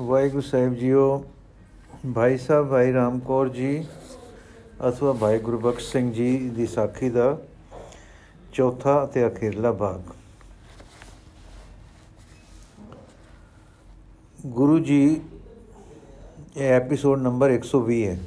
ਵਾਹਿਗੁਰੂ 0.00 0.40
ਸਾਹਿਬ 0.40 0.74
JIO, 0.74 1.24
Bhai 2.14 2.38
Sahib, 2.38 2.68
ਭਾਈ 2.68 2.92
ਰਾਮਕੌਰ 2.92 3.48
ਜੀ, 3.48 3.86
ਅਥਵਾ 4.88 5.12
ਭਾਈ 5.12 5.38
ਗੁਰਬਖਸ਼ 5.38 5.92
ਸਿੰਘ 5.92 6.12
ਜੀ 6.12 6.38
ਦੀ 6.48 6.66
ਸਾਖੀ 6.66 7.10
ਦਾ 7.10 7.38
ਚੌਥਾ 8.52 9.04
ਅਤੇ 9.04 9.26
ਅਖੀਰਲਾ 9.26 9.72
ਭਾਗ। 9.72 10.00
ਗੁਰੂ 14.46 14.78
ਜੀ, 14.78 15.20
ਇਹ 16.56 16.70
ਐਪੀਸੋਡ 16.70 17.22
ਨੰਬਰ 17.22 17.50
120 17.50 18.06
ਹੈ। 18.06 18.18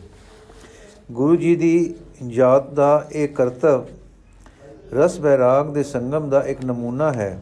ਗੁਰੂ 1.12 1.36
ਜੀ 1.36 1.56
ਦੀ 1.56 1.96
ਜਾਤ 2.28 2.70
ਦਾ 2.70 3.08
ਇਹ 3.12 3.28
ਕਰਤਵ, 3.28 3.86
ਰਸ 4.94 5.20
ਬੈਰਾਗ 5.20 5.74
ਦੇ 5.74 5.84
ਸੰਗਮ 5.84 6.30
ਦਾ 6.30 6.44
ਇੱਕ 6.44 6.66
ਨਮੂਨਾ 6.66 7.14
ਹੈ। 7.14 7.42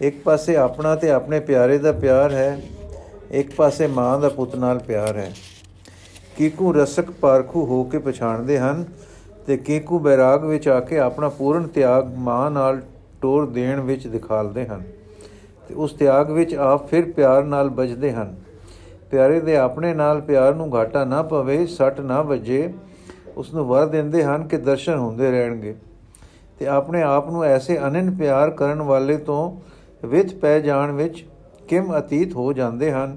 ਇੱਕ 0.00 0.22
ਪਾਸੇ 0.22 0.56
ਆਪਣਾ 0.56 0.96
ਤੇ 0.96 1.10
ਆਪਣੇ 1.10 1.40
ਪਿਆਰੇ 1.40 1.78
ਦਾ 1.78 1.92
ਪਿਆਰ 1.92 2.32
ਹੈ 2.32 2.62
ਇੱਕ 3.30 3.54
ਪਾਸੇ 3.54 3.86
ਮਾਂ 3.86 4.18
ਦਾ 4.20 4.28
ਪੁੱਤ 4.28 4.54
ਨਾਲ 4.56 4.78
ਪਿਆਰ 4.78 5.16
ਹੈ। 5.16 5.32
ਕੀਕੂ 6.36 6.72
ਰਸਕ 6.72 7.10
ਪਾਰਖੂ 7.10 7.64
ਹੋ 7.66 7.82
ਕੇ 7.84 7.98
ਪਛਾਣਦੇ 7.98 8.58
ਹਨ 8.58 8.84
ਤੇ 9.46 9.56
ਕੀਕੂ 9.56 9.98
ਬੈਰਾਗ 9.98 10.44
ਵਿੱਚ 10.44 10.68
ਆ 10.68 10.80
ਕੇ 10.80 10.98
ਆਪਣਾ 10.98 11.28
ਪੂਰਨ 11.28 11.66
ਤਿਆਗ 11.66 12.14
ਮਾਂ 12.18 12.50
ਨਾਲ 12.50 12.80
ਟੋਰ 13.22 13.46
ਦੇਣ 13.46 13.80
ਵਿੱਚ 13.80 14.06
ਦਿਖਾਲਦੇ 14.06 14.66
ਹਨ 14.66 14.82
ਤੇ 15.68 15.74
ਉਸ 15.74 15.92
ਤਿਆਗ 15.92 16.30
ਵਿੱਚ 16.30 16.54
ਆਪ 16.54 16.88
ਫਿਰ 16.88 17.10
ਪਿਆਰ 17.12 17.44
ਨਾਲ 17.44 17.68
ਬਜਦੇ 17.68 18.12
ਹਨ। 18.12 18.34
ਪਿਆਰੇ 19.10 19.40
ਦੇ 19.40 19.56
ਆਪਣੇ 19.56 19.94
ਨਾਲ 19.94 20.20
ਪਿਆਰ 20.20 20.54
ਨੂੰ 20.54 20.74
ਘਾਟਾ 20.74 21.04
ਨਾ 21.04 21.22
ਪਵੇ, 21.22 21.66
ਸੱਟ 21.66 22.00
ਨਾ 22.00 22.22
ਵੱਜੇ 22.22 22.72
ਉਸ 23.36 23.54
ਨੂੰ 23.54 23.66
ਵਰ 23.66 23.86
ਦਿੰਦੇ 23.86 24.24
ਹਨ 24.24 24.46
ਕਿ 24.48 24.56
ਦਰਸ਼ਨ 24.56 24.98
ਹੁੰਦੇ 24.98 25.30
ਰਹਿਣਗੇ। 25.30 25.74
ਤੇ 26.58 26.66
ਆਪਣੇ 26.66 27.02
ਆਪ 27.02 27.30
ਨੂੰ 27.30 27.44
ਐਸੇ 27.44 27.78
ਅਨੰਨ 27.78 28.14
ਪਿਆਰ 28.16 28.50
ਕਰਨ 28.50 28.82
ਵਾਲੇ 28.82 29.16
ਤੋਂ 29.16 29.60
ਵਿਥ 30.06 30.34
ਪੈ 30.34 30.58
ਜਾਣ 30.60 30.92
ਵਿੱਚ 30.92 31.24
ਕਿਮ 31.68 31.98
ਅਤੀਤ 31.98 32.34
ਹੋ 32.34 32.52
ਜਾਂਦੇ 32.52 32.90
ਹਨ? 32.92 33.16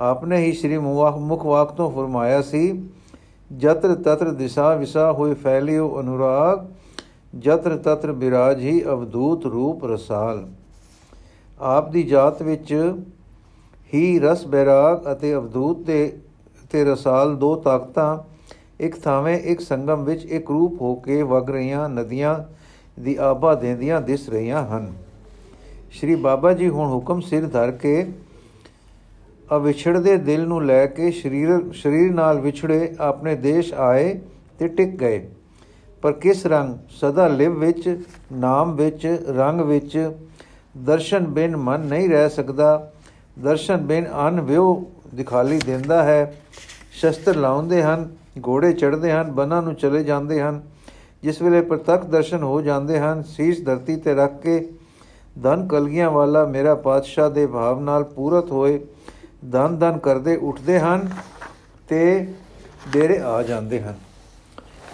ਆਪਨੇ 0.00 0.36
ਹੀ 0.36 0.52
ਸ੍ਰੀ 0.52 0.78
ਮੁਖ 0.78 1.44
ਵਾਕ 1.46 1.72
ਤੋਂ 1.72 1.90
ਫਰਮਾਇਆ 1.90 2.40
ਸੀ, 2.42 2.88
ਜਤਰ 3.50 3.94
ਤਤਰ 3.94 4.30
ਦਿਸ਼ਾ 4.32 4.74
ਵਿਸਾ 4.74 5.10
ਹੋਏ 5.12 5.34
ਫੈਲਿਓ 5.34 6.00
ਅਨੁਰਾਗ, 6.00 6.66
ਜਤਰ 7.38 7.76
ਤਤਰ 7.76 8.12
ਬਿਰਾਜ 8.12 8.60
ਹੀ 8.60 8.82
ਅਵਧੂਤ 8.84 9.46
ਰੂਪ 9.46 9.84
ਰਸਾਲ। 9.84 10.46
ਆਪ 11.60 11.90
ਦੀ 11.90 12.02
ਜਾਤ 12.02 12.42
ਵਿੱਚ 12.42 12.72
ਹੀ 13.94 14.18
ਰਸ 14.18 14.46
ਬੈਰਾਗ 14.46 15.12
ਅਤੇ 15.12 15.34
ਅਵਧੂਤ 15.34 15.78
ਦੇ 15.78 16.12
ਤੇ 16.70 16.84
ਰਸਾਲ 16.84 17.34
ਦੋ 17.36 17.54
ਤਾਕਤਾਂ 17.56 18.18
ਇੱਕ 18.80 18.98
ਥਾਵੇਂ 19.00 19.38
ਇੱਕ 19.40 19.60
ਸੰਗਮ 19.60 20.04
ਵਿੱਚ 20.04 20.24
ਇੱਕ 20.24 20.50
ਰੂਪ 20.50 20.80
ਹੋ 20.82 20.94
ਕੇ 20.94 21.22
ਵਗ 21.22 21.50
ਰਹੀਆਂ 21.50 21.88
ਨਦੀਆਂ 21.88 22.38
ਦੀ 23.00 23.16
ਆਬਾ 23.20 23.54
ਦੇਂਦੀਆਂ 23.54 24.00
ਦਿਸ 24.00 24.28
ਰਹੀਆਂ 24.28 24.66
ਹਨ। 24.66 24.92
ਸ਼੍ਰੀ 25.90 26.14
ਬਾਬਾ 26.14 26.52
ਜੀ 26.52 26.68
ਹੁਣ 26.68 26.88
ਹੁਕਮ 26.92 27.20
ਸਿਰ 27.20 27.46
ਧਰ 27.46 27.70
ਕੇ 27.70 28.06
ਅਵਿਛੜਦੇ 29.56 30.16
ਦਿਲ 30.16 30.46
ਨੂੰ 30.46 30.66
ਲੈ 30.66 30.86
ਕੇ 30.86 31.10
ਸਰੀਰ 31.10 31.72
ਸਰੀਰ 31.72 32.12
ਨਾਲ 32.12 32.40
ਵਿਛੜੇ 32.40 32.96
ਆਪਣੇ 33.00 33.34
ਦੇਸ਼ 33.34 33.74
ਆਏ 33.74 34.20
ਤੇ 34.58 34.68
ਟਿਕ 34.68 34.88
ਗਏ। 34.88 35.28
ਪਰ 36.02 36.12
ਕਿਸ 36.12 36.46
ਰੰਗ? 36.46 36.74
ਸਦਾ 36.90 37.28
ਲਿਵ 37.28 37.58
ਵਿੱਚ, 37.58 38.00
ਨਾਮ 38.32 38.76
ਵਿੱਚ, 38.76 39.24
ਰੰਗ 39.28 39.60
ਵਿੱਚ 39.60 40.10
ਦਰਸ਼ਨ 40.76 41.26
ਬਿਨ 41.26 41.56
ਮਨ 41.56 41.80
ਨਹੀਂ 41.80 42.08
ਰਹਿ 42.08 42.30
ਸਕਦਾ। 42.30 42.92
ਦਰਸ਼ਨ 43.38 43.76
ਬਿਨ 43.76 44.06
ਅਨ 44.28 44.40
ਵਿਉ 44.40 44.84
ਦਿਖਾਲੀ 45.14 45.58
ਦਿੰਦਾ 45.58 46.02
ਹੈ। 46.02 46.40
ਸ਼ਸਤਰ 46.92 47.36
ਲਾਉਂਦੇ 47.36 47.82
ਹਨ, 47.82 48.16
ਘੋੜੇ 48.48 48.72
ਚੜਦੇ 48.72 49.12
ਹਨ, 49.12 49.32
ਬਨਾਂ 49.32 49.62
ਨੂੰ 49.62 49.74
ਚਲੇ 49.74 50.04
ਜਾਂਦੇ 50.04 50.42
ਹਨ। 50.42 50.62
ਜਿਸ 51.22 51.42
ਵੇਲੇ 51.42 51.60
ਪ੍ਰਤੱਖ 51.60 52.06
ਦਰਸ਼ਨ 52.06 52.42
ਹੋ 52.42 52.60
ਜਾਂਦੇ 52.60 52.98
ਹਨ, 52.98 53.22
ਸੀਸ 53.22 53.64
ਧਰਤੀ 53.64 53.96
ਤੇ 53.96 54.14
ਰੱਖ 54.14 54.42
ਕੇ 54.42 54.70
ਧਨ 55.42 55.66
ਕਲਗੀਆਂ 55.66 56.10
ਵਾਲਾ 56.10 56.44
ਮੇਰਾ 56.44 56.74
ਪਾਤਸ਼ਾਹ 56.74 57.30
ਦੇ 57.30 57.46
ਭਾਵ 57.46 57.80
ਨਾਲ 57.80 58.04
ਪੂਰਤ 58.04 58.50
ਹੋਏ, 58.50 58.80
ਧਨ 59.52 59.76
ਧਨ 59.76 59.98
ਕਰਦੇ 59.98 60.36
ਉੱਠਦੇ 60.36 60.78
ਹਨ 60.78 61.08
ਤੇ 61.88 62.26
ਡੇਰੇ 62.92 63.18
ਆ 63.18 63.42
ਜਾਂਦੇ 63.42 63.80
ਹਨ। 63.80 63.94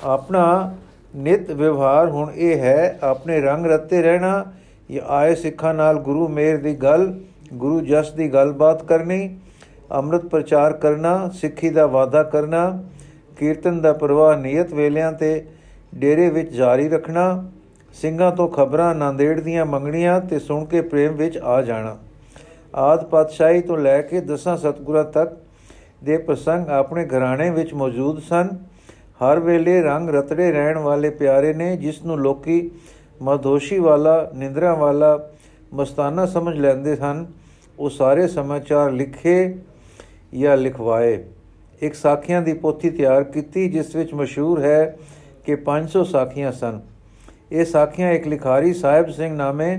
ਆਪਣਾ 0.04 0.74
ਨਿਤ 1.16 1.50
ਵਿਵਹਾਰ 1.50 2.08
ਹੁਣ 2.08 2.30
ਇਹ 2.34 2.58
ਹੈ, 2.58 2.98
ਆਪਣੇ 3.02 3.40
ਰੰਗ 3.40 3.66
ਰੱਤੇ 3.66 4.02
ਰਹਿਣਾ, 4.02 4.44
ਜਾਂ 4.90 5.02
ਆਏ 5.08 5.34
ਸਿੱਖਾਂ 5.34 5.74
ਨਾਲ 5.74 5.98
ਗੁਰੂ 5.98 6.28
ਮੇਰ 6.28 6.56
ਦੀ 6.56 6.74
ਗੱਲ, 6.74 7.14
ਗੁਰੂ 7.54 7.80
ਜਸ 7.80 8.10
ਦੀ 8.10 8.32
ਗੱਲਬਾਤ 8.32 8.82
ਕਰਨੀ, 8.82 9.38
ਅੰਮ੍ਰਿਤ 9.92 10.24
ਪ੍ਰਚਾਰ 10.26 10.72
ਕਰਨਾ, 10.72 11.28
ਸਿੱਖੀ 11.28 11.70
ਦਾ 11.70 11.86
ਵਾਅਦਾ 11.86 12.22
ਕਰਨਾ, 12.22 12.82
ਕੀਰਤਨ 13.36 13.80
ਦਾ 13.80 13.92
ਪ੍ਰਵਾਹ 13.92 14.36
ਨਿਯਤ 14.36 14.74
ਵੇਲਿਆਂ 14.74 15.12
ਤੇ 15.12 15.46
ਡੇਰੇ 15.94 16.28
ਵਿੱਚ 16.30 16.50
ਜਾਰੀ 16.50 16.88
ਰੱਖਣਾ 16.88 17.44
ਸਿੰਘਾਂ 17.92 18.32
ਤੋਂ 18.32 18.48
ਖਬਰਾਂ 18.48 18.94
ਨਾਂਦੇੜ 18.94 19.40
ਦੀਆਂ 19.40 19.66
ਮੰਗਣੀਆਂ 19.66 20.20
ਤੇ 20.20 20.38
ਸੁਣ 20.38 20.64
ਕੇ 20.64 20.80
ਪ੍ਰੇਮ 20.80 21.12
ਵਿੱਚ 21.12 21.38
ਆ 21.38 21.62
ਜਾਣਾ। 21.62 21.98
ਆਦ 22.74 23.04
ਪਾਤਸ਼ਾਹੀ 23.04 23.60
ਤੋਂ 23.60 23.78
ਲੈ 23.78 24.02
ਕੇ 24.02 24.20
ਦਸਾਂ 24.20 24.56
ਸਤਗੁਰਾਂ 24.56 25.04
ਤੱਕ 25.04 25.32
ਦੇ 26.04 26.18
ਪ੍ਰਸੰਗ 26.18 26.68
ਆਪਣੇ 26.68 27.06
ਘਰਾਣੇ 27.06 27.50
ਵਿੱਚ 27.50 27.74
ਮੌਜੂਦ 27.74 28.22
ਸਨ। 28.22 28.48
ਹਰ 29.22 29.40
ਵੇਲੇ 29.40 29.82
ਰੰਗ 29.82 30.10
ਰਤੜੇ 30.10 30.52
ਰਹਿਣ 30.52 30.78
ਵਾਲੇ 30.78 31.10
ਪਿਆਰੇ 31.10 31.54
ਨੇ, 31.54 31.76
ਜਿਸ 31.76 32.04
ਨੂੰ 32.04 32.18
ਲੋਕੀ 32.18 32.70
ਮਧੋਸ਼ੀ 33.22 33.78
ਵਾਲਾ, 33.78 34.30
ਨਿੰਦਰਾ 34.34 34.74
ਵਾਲਾ, 34.74 35.28
ਮਸਤਾਨਾ 35.74 36.26
ਸਮਝ 36.26 36.58
ਲੈਂਦੇ 36.58 36.96
ਸਨ, 36.96 37.26
ਉਹ 37.78 37.90
ਸਾਰੇ 37.90 38.28
ਸਮਾਚਾਰ 38.28 38.90
ਲਿਖੇ 38.90 39.54
ਜਾਂ 40.40 40.56
ਲਿਖਵਾਏ। 40.56 41.24
ਇੱਕ 41.80 41.94
ਸਾਖੀਆਂ 41.94 42.42
ਦੀ 42.42 42.52
ਪੋਥੀ 42.52 42.90
ਤਿਆਰ 42.90 43.24
ਕੀਤੀ, 43.24 43.68
ਜਿਸ 43.68 43.96
ਵਿੱਚ 43.96 44.14
ਮਸ਼ਹੂਰ 44.14 44.62
ਹੈ 44.62 44.96
ਕਿ 45.46 45.54
500 45.54 46.04
ਸਾਖੀਆਂ 46.04 46.52
ਸਨ। 46.52 46.80
ਇਹ 47.52 47.64
ਸਾਖੀਆਂ, 47.64 48.10
ਇੱਕ 48.12 48.26
ਲਿਖਾਰੀ 48.26 48.72
ਸਾਹਿਬ 48.74 49.10
ਸਿੰਘ 49.10 49.34
ਨਾਮੇ 49.36 49.76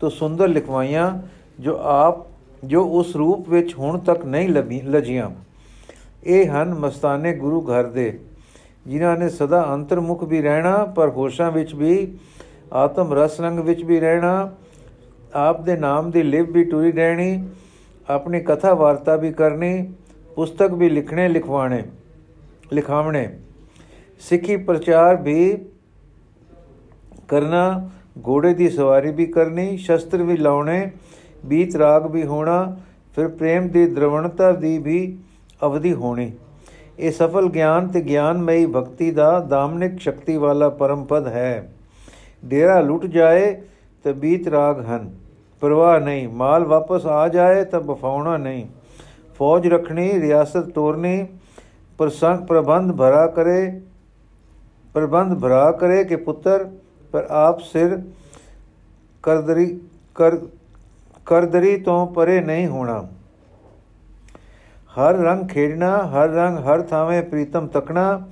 ਤੋਂ 0.00 0.10
ਸੁੰਦਰ 0.10 0.48
ਲਿਖਵਾਈਆਂ 0.48 1.10
ਜੋ 1.60 1.76
ਆਪ, 1.82 2.26
ਜੋ 2.64 2.82
ਉਸ 2.90 3.14
ਰੂਪ 3.16 3.48
ਵਿੱਚ 3.48 3.74
ਹੁਣ 3.74 3.98
ਤੱਕ 3.98 4.24
ਨਹੀਂ 4.24 4.48
ਲਜੀਆਂ। 4.84 5.30
ਇਹ 6.24 6.50
ਹਨ 6.50 6.74
ਮਸਤਾਨੇ 6.74 7.32
ਗੁਰੂ 7.34 7.60
ਘਰ 7.60 7.84
ਦੇ, 7.84 8.18
ਜਿਨ੍ਹਾਂ 8.86 9.16
ਨੇ 9.16 9.28
ਸਦਾ 9.28 9.64
ਅੰਤਰਮੁਖ 9.74 10.24
ਵੀ 10.24 10.40
ਰਹਿਣਾ, 10.42 10.84
ਪਰ 10.96 11.08
ਹੋਸ਼ਾਂ 11.08 11.50
ਵਿੱਚ 11.52 11.74
ਵੀ, 11.74 12.18
ਆਤਮ 12.72 13.12
ਰਸ 13.14 13.40
ਰੰਗ 13.40 13.58
ਵਿੱਚ 13.58 13.82
ਵੀ 13.84 14.00
ਰਹਿਣਾ, 14.00 14.52
ਆਪ 15.34 15.60
ਦੇ 15.60 15.76
ਨਾਮ 15.76 16.10
ਦੀ 16.10 16.22
ਲਿਵ 16.22 16.50
ਵੀ 16.52 16.64
ਟੁਰੀ 16.64 16.92
ਰਹਿਣੀ, 16.92 17.48
ਆਪਣੀ 18.08 18.40
ਕਥਾ 18.40 18.74
ਵਾਰਤਾ 18.74 19.16
ਵੀ 19.16 19.32
ਕਰਨੀ, 19.32 19.92
ਪੁਸਤਕ 20.36 20.72
ਵੀ 20.72 20.88
ਲਿਖਣੇ, 20.90 21.28
ਲਿਖਵਾਣੇ, 21.28 21.82
ਲਿਖਾਵਣੇ। 22.72 23.28
ਸਿੱਖੀ 24.20 24.56
ਪ੍ਰਚਾਰ 24.56 25.16
ਵੀ 25.16 25.40
ਕਰਨਾ 27.28 27.90
ਘੋੜੇ 28.28 28.54
ਦੀ 28.54 28.68
ਸਵਾਰੀ 28.68 29.10
ਵੀ 29.10 29.26
ਕਰਨੀ, 29.26 29.76
ਸ਼ਸਤਰ 29.76 30.22
ਵੀ 30.22 30.36
ਲਾਉਣੇ, 30.36 30.90
ਬੀਤ 31.46 31.76
ਰਾਗ 31.76 32.06
ਵੀ 32.06 32.24
ਹੋਣਾ, 32.24 32.76
ਫਿਰ 33.16 33.28
ਪ੍ਰੇਮ 33.28 33.68
ਦੀ 33.68 33.86
ਦ੍ਰਵਣਤਾ 33.86 34.52
ਦੀ 34.52 34.78
ਵੀ 34.78 35.18
ਅਵਧੀ 35.64 35.92
ਹੋਣੀ। 35.92 36.32
ਇਹ 36.98 37.12
ਸਫਲ 37.12 37.48
ਗਿਆਨ 37.48 37.88
ਤੇ 37.88 38.00
ਗਿਆਨਮਈ 38.00 38.66
ਭਗਤੀ 38.66 39.10
ਦਾ 39.10 39.40
ਦਾਮਨਿਕ 39.40 39.98
ਸ਼ਕਤੀ 39.98 40.36
ਵਾਲਾ 40.36 40.68
ਪਰਮ 40.68 41.04
ਪਦ 41.04 41.26
ਹੈ। 41.26 41.72
ਡੇਰਾ 42.44 42.80
ਲੁੱਟ 42.80 43.06
ਜਾਏ 43.06 43.60
ਤੇ 44.04 44.12
ਬੀਤ 44.12 44.48
ਰਾਗ 44.48 44.84
ਹਨ। 44.84 45.10
ਪਰਵਾਹ 45.60 46.00
ਨਹੀਂ, 46.00 46.28
ਮਾਲ 46.28 46.64
ਵਾਪਸ 46.64 47.06
ਆ 47.06 47.28
ਜਾਏ 47.28 47.64
ਤਾਂ 47.64 47.80
ਬਫਾਉਣਾ 47.80 48.36
ਨਹੀਂ। 48.36 48.66
ਫੌਜ 49.38 49.66
ਰੱਖਣੀ, 49.66 50.20
ਰਿਆਸਤ 50.20 50.68
ਤੋਰਨੀ, 50.68 51.26
ਪ੍ਰਸੰਗ 51.98 52.46
ਪ੍ਰਬੰਧ 52.46 52.92
ਭਰਾ 52.92 53.26
ਕਰੇ, 53.26 53.80
ਪ੍ਰਬੰਧ 54.94 55.40
ਭਰਾ 55.40 55.72
ਕਰੇ 55.72 56.04
ਕਿ 56.04 56.16
ਪੁੱਤਰ 56.16 56.68
ਪਰ 57.12 57.26
ਆਪ 57.30 57.60
ਸਿਰ 57.60 57.98
ਕਰਦਰੀ 59.22 59.66
ਕਰ, 60.14 60.36
ਕਰਦਰੀ 61.26 61.76
ਤੋਂ 61.76 62.06
ਪਰੇ 62.06 62.40
ਨਹੀਂ 62.40 62.66
ਹੋਣਾ। 62.66 63.06
ਹਰ 64.98 65.14
ਰੰਗ 65.14 65.48
ਖੇਡਣਾ, 65.48 65.96
ਹਰ 66.06 66.28
ਰੰਗ 66.28 66.58
ਹਰ 66.58 66.82
ਥਾਵੇਂ 66.82 67.22
ਪ੍ਰੀਤਮ 67.22 67.66
ਤਕਣਾ, 67.66 68.26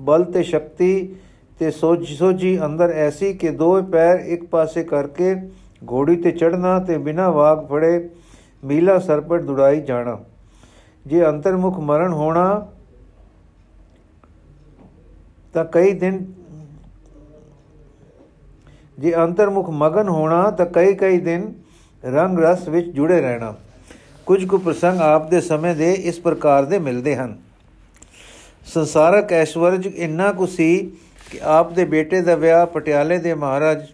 ਬਲ 0.00 0.24
ਤੇ 0.24 0.42
ਸ਼ਕਤੀ 0.42 1.14
ਤੇ 1.58 1.70
ਸੋਝ 1.70 2.04
ਸੋਝੀ 2.08 2.58
ਅੰਦਰ 2.64 2.90
ਐਸੀ 2.90 3.32
ਕਿ 3.32 3.50
ਦੋ 3.50 3.82
ਪੈਰ 3.82 4.18
ਇੱਕ 4.18 4.44
ਪਾਸੇ 4.44 4.84
ਕਰਕੇ 4.84 5.34
ਘੋੜੀ 5.90 6.16
ਤੇ 6.16 6.30
ਚੜਨਾ 6.30 6.78
ਤੇ 6.78 6.98
ਬਿਨਾ 6.98 7.30
ਵਾਗ 7.30 7.66
ਫੜੇ 7.66 8.08
ਮੀਲਾ 8.64 8.98
ਸਰਪਟ 8.98 9.42
ਦੁੜਾਈ 9.42 9.80
ਜਾਣਾ। 9.80 10.18
ਜੇ 11.06 11.24
ਅੰਤਰਮੁਖ 11.26 11.78
ਮਰਨ 11.78 12.12
ਹੋਣਾ, 12.12 12.66
ਤਾਂ 15.54 15.64
ਕਈ 15.64 15.92
ਦਿਨ 15.92 16.24
ਜੇ 18.98 19.14
ਅੰਤਰਮੁਖ 19.14 19.70
ਮਗਨ 19.70 20.08
ਹੋਣਾ 20.08 20.50
ਤਾਂ 20.50 20.66
ਕਈ 20.66 20.94
ਕਈ 20.94 21.18
ਦਿਨ 21.18 21.52
ਰੰਗ 22.04 22.38
ਰਸ 22.38 22.68
ਵਿੱਚ 22.68 22.86
ਜੁੜੇ 22.86 23.20
ਰਹਿਣਾ। 23.20 23.54
ਕੁਝ 24.26 24.44
ਕੁ 24.44 24.58
ਪ੍ਰਸੰਗ 24.58 25.00
ਆਪ 25.00 25.30
ਦੇ 25.30 25.40
ਸਮੇਂ 25.40 25.74
ਦੇ 25.74 25.92
ਇਸ 25.92 26.20
ਪ੍ਰਕਾਰ 26.20 26.64
ਦੇ 26.64 26.78
ਮਿਲਦੇ 26.78 27.16
ਹਨ। 27.16 27.36
ਸੰਸਾਰਕ 28.66 29.32
ਐਸ਼ਵਰਜ 29.32 29.86
ਇੰਨਾ 29.86 30.32
ਕੁ 30.32 30.46
ਸੀ 30.46 30.92
ਕਿ 31.30 31.40
ਆਪ 31.42 31.72
ਦੇ 31.72 31.84
ਬੇਟੇ 31.84 32.20
ਦਾ 32.20 32.34
ਵਿਆਹ 32.34 32.66
ਪਟਿਆਲੇ 32.66 33.18
ਦੇ 33.18 33.34
ਮਹਾਰਾਜ 33.34 33.86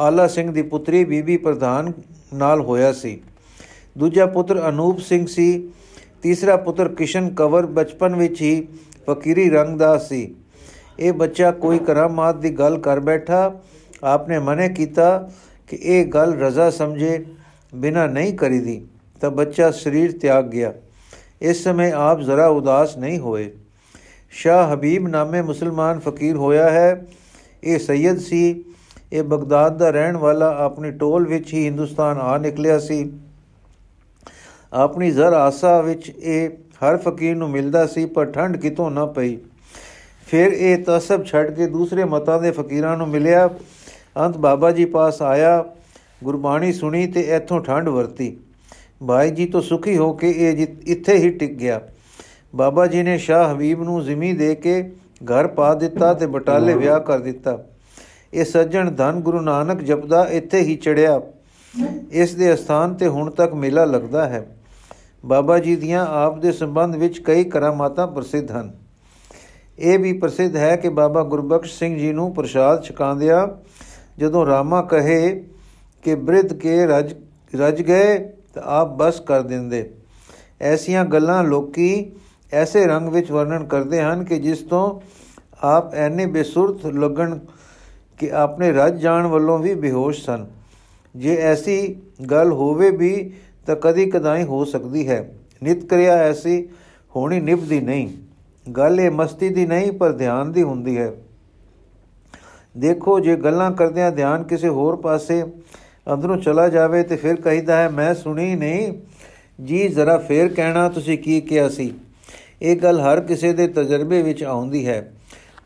ਆਲਾ 0.00 0.26
ਸਿੰਘ 0.26 0.52
ਦੀ 0.52 0.62
ਪੁੱਤਰੀ 0.62 1.04
ਬੀਬੀ 1.04 1.36
ਪ੍ਰਧਾਨ 1.36 1.92
ਨਾਲ 2.34 2.60
ਹੋਇਆ 2.60 2.92
ਸੀ। 2.92 3.20
ਦੂਜਾ 3.98 4.26
ਪੁੱਤਰ 4.26 4.68
ਅਨੂਪ 4.68 4.98
ਸਿੰਘ 4.98 5.26
ਸੀ। 5.26 5.70
ਤੀਸਰਾ 6.22 6.56
ਪੁੱਤਰ 6.56 6.88
ਕਿਸ਼ਨ 6.88 7.28
ਕਵਰ 7.34 7.66
ਬਚਪਨ 7.66 8.16
ਵਿੱਚ 8.16 8.42
ਹੀ 8.42 8.68
ਫਕੀਰੀ 9.10 9.50
ਰੰਗ 9.50 9.78
ਦਾ 9.78 9.96
ਸੀ। 9.98 10.34
ਇਹ 10.98 11.12
ਬੱਚਾ 11.12 11.50
ਕੋਈ 11.50 11.78
ਕਰਾਮਾਤ 11.78 12.36
ਦੀ 12.36 12.50
ਗੱਲ 12.50 12.78
ਕਰ 12.78 13.00
ਬੈਠਾ 13.00 13.52
ਆਪਨੇ 14.02 14.38
ਮਨੇ 14.38 14.68
ਕੀਤਾ 14.68 15.30
ਕਿ 15.68 15.76
ਇਹ 15.76 16.04
ਗੱਲ 16.06 16.34
ਰਜ਼ਾ 16.34 16.68
ਸਮਝੇ 16.70 17.24
ਬਿਨਾ 17.74 18.06
ਨਹੀਂ 18.06 18.36
ਕਰੀਦੀ 18.38 18.86
ਤਾਂ 19.22 19.30
ਬੱਚਾ 19.30 19.70
ਸਰੀਰ 19.70 20.18
ਤਿਆਗ 20.18 20.44
ਗਿਆ 20.44 20.72
ਇਸ 21.42 21.62
ਸਮੇਂ 21.64 21.92
ਆਪ 21.92 22.20
ਜ਼ਰਾ 22.20 22.46
ਉਦਾਸ 22.48 22.96
ਨਹੀਂ 22.98 23.18
ਹੋਏ 23.18 23.50
ਸ਼ਾਹ 24.32 24.72
ਹਬੀਬ 24.74 25.08
ਨਾਮੇ 25.08 25.42
ਮੁਸਲਮਾਨ 25.42 25.98
ਫਕੀਰ 25.98 26.36
ਹੋਇਆ 26.36 26.70
ਹੈ 26.70 27.06
ਇਹ 27.62 27.78
ਸੈਦ 27.78 28.18
ਸੀ 28.18 28.64
ਇਹ 29.12 29.22
ਬਗਦਾਦ 29.22 29.76
ਦਾ 29.78 29.90
ਰਹਿਣ 29.90 30.16
ਵਾਲਾ 30.16 30.50
ਆਪਣੀ 30.58 30.90
ਟੋਲ 30.90 31.26
ਵਿੱਚ 31.26 31.52
ਹੀ 31.54 31.64
ਹਿੰਦੁਸਤਾਨ 31.64 32.18
ਆ 32.18 32.36
ਨਿਕਲਿਆ 32.38 32.78
ਸੀ 32.78 33.10
ਆਪਣੀ 34.72 35.10
ਜ਼ਰ 35.10 35.32
ਆਸਾ 35.32 35.80
ਵਿੱਚ 35.80 36.10
ਇਹ 36.10 36.48
ਹਰ 36.82 36.96
ਫਕੀਰ 36.96 37.36
ਨੂੰ 37.36 37.50
ਮਿਲਦਾ 37.50 37.86
ਸੀ 37.86 38.04
ਪਰ 38.06 38.24
ਠੰਡ 38.26 38.56
ਕਿਤੋਂ 38.56 38.90
ਨਾ 38.90 39.04
ਪਈ 39.06 39.36
ਫਿਰ 40.26 40.52
ਇਹ 40.52 40.76
ਤਸਬ 40.84 41.24
ਛੱਡ 41.24 41.50
ਕੇ 41.50 41.66
ਦੂਸਰੇ 41.66 42.04
ਮਤਾਂ 42.04 42.40
ਦੇ 42.40 42.50
ਫਕੀਰਾਂ 42.50 42.96
ਨੂੰ 42.96 43.08
ਮਿਲਿਆ 43.08 43.48
ਅੰਤ 44.16 44.36
ਬਾਬਾ 44.36 44.70
ਜੀ 44.70 44.84
ਪਾਸ 44.84 45.22
ਆਇਆ, 45.22 45.64
ਗੁਰਬਾਣੀ 46.24 46.72
ਸੁਣੀ 46.72 47.06
ਤੇ 47.06 47.20
ਇੱਥੋਂ 47.20 47.60
ਠੰਡ 47.60 47.88
ਵਰਤੀ। 47.88 48.36
ਭਾਈ 49.06 49.30
ਜੀ 49.30 49.46
ਤੋਂ 49.46 49.60
ਸੁਖੀ 49.62 49.96
ਹੋ 49.96 50.12
ਕੇ 50.12 50.30
ਇਹ 50.30 50.66
ਇੱਥੇ 50.86 51.16
ਹੀ 51.16 51.30
ਟਿਕ 51.30 51.52
ਗਿਆ। 51.52 51.80
ਬਾਬਾ 52.54 52.86
ਜੀ 52.86 53.02
ਨੇ 53.02 53.18
ਸ਼ਾਹ 53.18 53.52
ਹਬੀਬ 53.54 53.82
ਨੂੰ 53.82 54.04
ਜ਼ਿਮੀ 54.04 54.32
ਦੇ 54.32 54.54
ਕੇ 54.54 54.80
ਘਰ 55.24 55.46
ਪਾ 55.46 55.74
ਦਿੱਤਾ 55.74 56.14
ਤੇ 56.14 56.26
ਬਟਾਲੇ 56.26 56.74
ਵਿਆਹ 56.74 57.00
ਕਰ 57.00 57.18
ਦਿੱਤਾ। 57.18 57.58
ਇਹ 58.34 58.44
ਸੱਜਣ 58.44 58.90
ਧੰਨ 58.90 59.20
ਗੁਰੂ 59.20 59.40
ਨਾਨਕ 59.40 59.82
ਜਪਦਾ 59.82 60.24
ਇੱਥੇ 60.30 60.60
ਹੀ 60.60 60.76
ਚੜਿਆ। 60.76 61.20
ਇਸ 62.10 62.34
ਦੇ 62.34 62.56
ਸਥਾਨ 62.56 62.94
ਤੇ 62.94 63.06
ਹੁਣ 63.06 63.30
ਤੱਕ 63.30 63.54
ਮੇਲਾ 63.54 63.84
ਲੱਗਦਾ 63.84 64.28
ਹੈ। 64.28 64.46
ਬਾਬਾ 65.26 65.58
ਜੀ 65.58 65.76
ਦੀਆਂ 65.76 66.06
ਆਪ 66.06 66.38
ਦੇ 66.38 66.52
ਸੰਬੰਧ 66.52 66.96
ਵਿੱਚ 66.96 67.18
ਕਈ 67.18 67.44
ਕਰਾਮਾਤਾਂ 67.44 68.06
ਪ੍ਰਸਿੱਧ 68.06 68.50
ਹਨ। 68.50 68.72
ਇਹ 69.78 69.98
ਵੀ 69.98 70.12
ਪ੍ਰਸਿੱਧ 70.12 70.56
ਹੈ 70.56 70.76
ਕਿ 70.76 70.88
ਬਾਬਾ 70.88 71.22
ਗੁਰਬਖਸ਼ 71.22 71.78
ਸਿੰਘ 71.78 71.96
ਜੀ 71.98 72.12
ਨੂੰ 72.12 72.34
ਪ੍ਰਸ਼ਾਦ 72.34 72.82
ਛਕਾਉਂਦਿਆਂ 72.82 73.46
ਜਦੋਂ 74.18 74.46
ਰਾਮਾ 74.46 74.82
ਕਹੇ 74.82 75.44
ਕਿ 76.02 76.14
ਬ੍ਰਿਧ 76.14 76.52
ਕੇ 76.52 76.86
ਰਜ 76.86 77.14
ਰਜ 77.56 77.82
ਗਏ 77.82 78.18
ਤਾਂ 78.54 78.62
ਆਪ 78.64 78.96
ਬਸ 78.96 79.20
ਕਰ 79.20 79.42
ਦਿੰਦੇ। 79.42 79.90
ਐਸੀਆਂ 80.60 81.04
ਗੱਲਾਂ 81.04 81.44
ਲੋਕੀ 81.44 82.12
ਐਸੇ 82.52 82.86
ਰੰਗ 82.86 83.08
ਵਿੱਚ 83.08 83.30
ਵਰਣਨ 83.30 83.64
ਕਰਦੇ 83.64 84.02
ਹਨ 84.02 84.24
ਕਿ 84.24 84.38
ਜਿਸ 84.38 84.58
ਤੋਂ 84.58 85.00
ਆਪ 85.62 85.94
ਐਨੇ 85.94 86.26
ਬੇਸੁਰਤ 86.26 86.86
ਲੱਗਣ 86.86 87.38
ਕਿ 88.18 88.32
ਆਪਣੇ 88.32 88.72
ਰਜ 88.72 88.98
ਜਾਣ 88.98 89.26
ਵੱਲੋਂ 89.26 89.58
ਵੀ 89.58 89.74
ਬੇਹੋਸ਼ 89.74 90.24
ਸਨ। 90.24 90.46
ਜੇ 91.16 91.36
ਐਸੀ 91.36 91.96
ਗੱਲ 92.30 92.52
ਹੋਵੇ 92.52 92.90
ਵੀ 92.90 93.32
ਤਾਂ 93.66 93.76
ਕਦੀ 93.76 94.10
ਕਦਾਈ 94.10 94.42
ਹੋ 94.42 94.64
ਸਕਦੀ 94.64 95.08
ਹੈ। 95.08 95.34
ਨਿਤ 95.62 95.84
ਕਰਿਆ 95.84 96.14
ਐਸੀ 96.14 96.68
ਹੋਣੀ 97.16 97.40
ਨਿਭਦੀ 97.40 97.80
ਨਹੀਂ। 97.80 98.08
ਗੱਲ 98.72 99.00
ਇਹ 99.00 99.10
ਮਸਤੀ 99.10 99.48
ਦੀ 99.48 99.66
ਨਹੀਂ, 99.66 99.92
ਪਰ 99.92 100.12
ਧਿਆਨ 100.12 100.52
ਦੀ 100.52 100.62
ਹੁੰਦੀ 100.62 100.98
ਹੈ। 100.98 101.12
ਦੇਖੋ, 102.76 103.20
ਜੇ 103.20 103.36
ਗੱਲਾਂ 103.36 103.70
ਕਰਦਿਆਂ 103.70 104.12
ਧਿਆਨ 104.12 104.44
ਕਿਸੇ 104.44 104.68
ਹੋਰ 104.68 104.96
ਪਾਸੇ 104.96 105.44
ਅੰਦਰੋਂ 106.12 106.36
ਚਲਾ 106.36 106.68
ਜਾਵੇ 106.68 107.02
ਤੇ 107.02 107.16
ਫਿਰ 107.16 107.40
ਕਹੀਦਾ 107.40 107.76
ਹੈ, 107.76 107.88
ਮੈਂ 107.88 108.14
ਸੁਣੀ 108.14 108.54
ਨਹੀਂ। 108.54 108.92
ਜੀ, 109.64 109.88
ਜ਼ਰਾ 109.88 110.18
ਫੇਰ 110.18 110.54
ਕਹਿਣਾ, 110.54 110.88
ਤੁਸੀਂ 110.88 111.18
ਕੀ 111.18 111.40
ਕਿਹਾ 111.40 111.68
ਸੀ? 111.68 111.94
ਇਹ 112.62 112.76
ਗੱਲ 112.76 113.00
ਹਰ 113.00 113.20
ਕਿਸੇ 113.20 113.52
ਦੇ 113.52 113.66
ਤਜਰਬੇ 113.66 114.22
ਵਿੱਚ 114.22 114.44
ਆਉਂਦੀ 114.44 114.86
ਹੈ। 114.86 115.12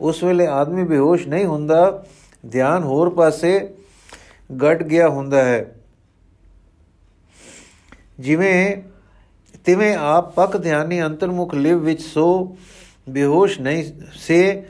ਉਸ 0.01 0.23
ਵੇਲੇ 0.23 0.47
ਆਦਮੀ 0.47 0.83
ਬੇਹੋਸ਼ 0.83 1.27
ਨਹੀਂ 1.27 1.45
ਹੁੰਦਾ, 1.45 2.05
ਧਿਆਨ 2.51 2.83
ਹੋਰ 2.83 3.09
ਪਾਸੇ 3.09 3.69
ਗਟ 4.63 4.83
ਗਿਆ 4.83 5.09
ਹੁੰਦਾ 5.09 5.43
ਹੈ। 5.43 5.75
ਜਿਵੇਂ, 8.19 8.77
ਤਿਵੇਂ 9.65 9.97
ਆਪ 9.97 10.35
ਪੱਕ 10.35 10.57
ਧਿਆਨੀ 10.57 11.03
ਅੰਤਰਮੁਖ 11.03 11.55
ਲਿਵ 11.55 11.77
ਵਿੱਚ 11.77 12.01
ਸੋ 12.01 12.57
ਬੇਹੋਸ਼ 13.09 13.61
ਨਹੀਂ, 13.61 13.83
ਸੇ 14.13 14.63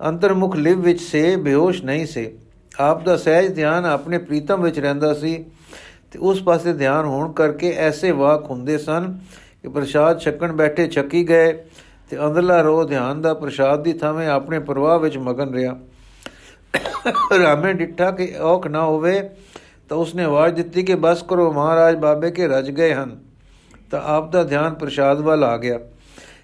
ਅੰਤਰਮੁਖ 0.00 0.56
ਲਿਵ 0.56 0.80
ਵਿੱਚ 0.80 1.00
ਸੇ, 1.00 1.36
ਬੇਹੋਸ਼ 1.36 1.82
ਨਹੀਂ 1.84 2.06
ਸੇ। 2.06 2.34
ਆਪ 2.80 3.04
ਦਾ 3.04 3.16
ਸਹਿਜ 3.16 3.54
ਧਿਆਨ 3.54 3.84
ਆਪਣੇ 3.84 4.18
ਪ੍ਰੀਤਮ 4.18 4.62
ਵਿੱਚ 4.62 4.78
ਰਹਿੰਦਾ 4.78 5.14
ਸੀ 5.14 5.44
ਤੇ 6.12 6.18
ਉਸ 6.18 6.42
ਪਾਸੇ 6.42 6.72
ਧਿਆਨ 6.72 7.04
ਹੋਣ 7.04 7.32
ਕਰਕੇ 7.32 7.72
ਐਸੇ 7.78 8.10
ਵਾਕ 8.10 8.50
ਹੁੰਦੇ 8.50 8.78
ਸਨ 8.78 9.18
ਕਿ 9.62 9.68
ਪ੍ਰਸ਼ਾਦ 9.68 10.20
ਛਕਣ 10.20 10.52
ਬੈਠੇ 10.52 10.86
ਛੱਕੀ 10.88 11.28
ਗਏ 11.28 11.52
ਤੇ 12.10 12.18
ਅੰਦਰਲਾ 12.26 12.60
ਰੋ 12.60 12.84
ਧਿਆਨ 12.84 13.22
ਦਾ 13.22 13.34
ਪ੍ਰਸ਼ਾਦ 13.34 13.82
ਦੀ 13.82 13.92
ਥਾਵੇਂ 13.92 14.28
ਆਪਣੇ 14.28 14.58
ਪ੍ਰਵਾਹ 14.58 14.98
ਵਿੱਚ 14.98 15.18
ਮਗਨ 15.18 15.54
ਰਿਹਾ। 15.54 15.76
ਰਾਮੇ 17.42 17.72
ਡਿੱਠਾ 17.72 18.10
ਕਿ 18.10 18.34
ਔਖ 18.40 18.66
ਨਾ 18.66 18.84
ਹੋਵੇ 18.84 19.30
ਤਾਂ 19.88 19.96
ਉਸਨੇ 19.96 20.24
ਆਵਾਜ਼ 20.24 20.54
ਦਿੱਤੀ 20.54 20.82
ਕਿ 20.82 20.94
ਬਸ 20.94 21.22
ਕਰੋ, 21.22 21.52
ਮਹਾਰਾਜ 21.52 21.96
ਬਾਬੇ 21.96 22.30
ਕੇ 22.30 22.48
ਰਜ 22.48 22.70
ਗਏ 22.70 22.94
ਹਨ। 22.94 23.18
ਤਾਂ 23.90 24.00
ਆਪ 24.04 24.32
ਦਾ 24.32 24.42
ਧਿਆਨ 24.44 24.74
ਪ੍ਰਸ਼ਾਦ 24.74 25.20
ਵੱਲ 25.20 25.44
ਆ 25.44 25.56
ਗਿਆ। 25.56 25.80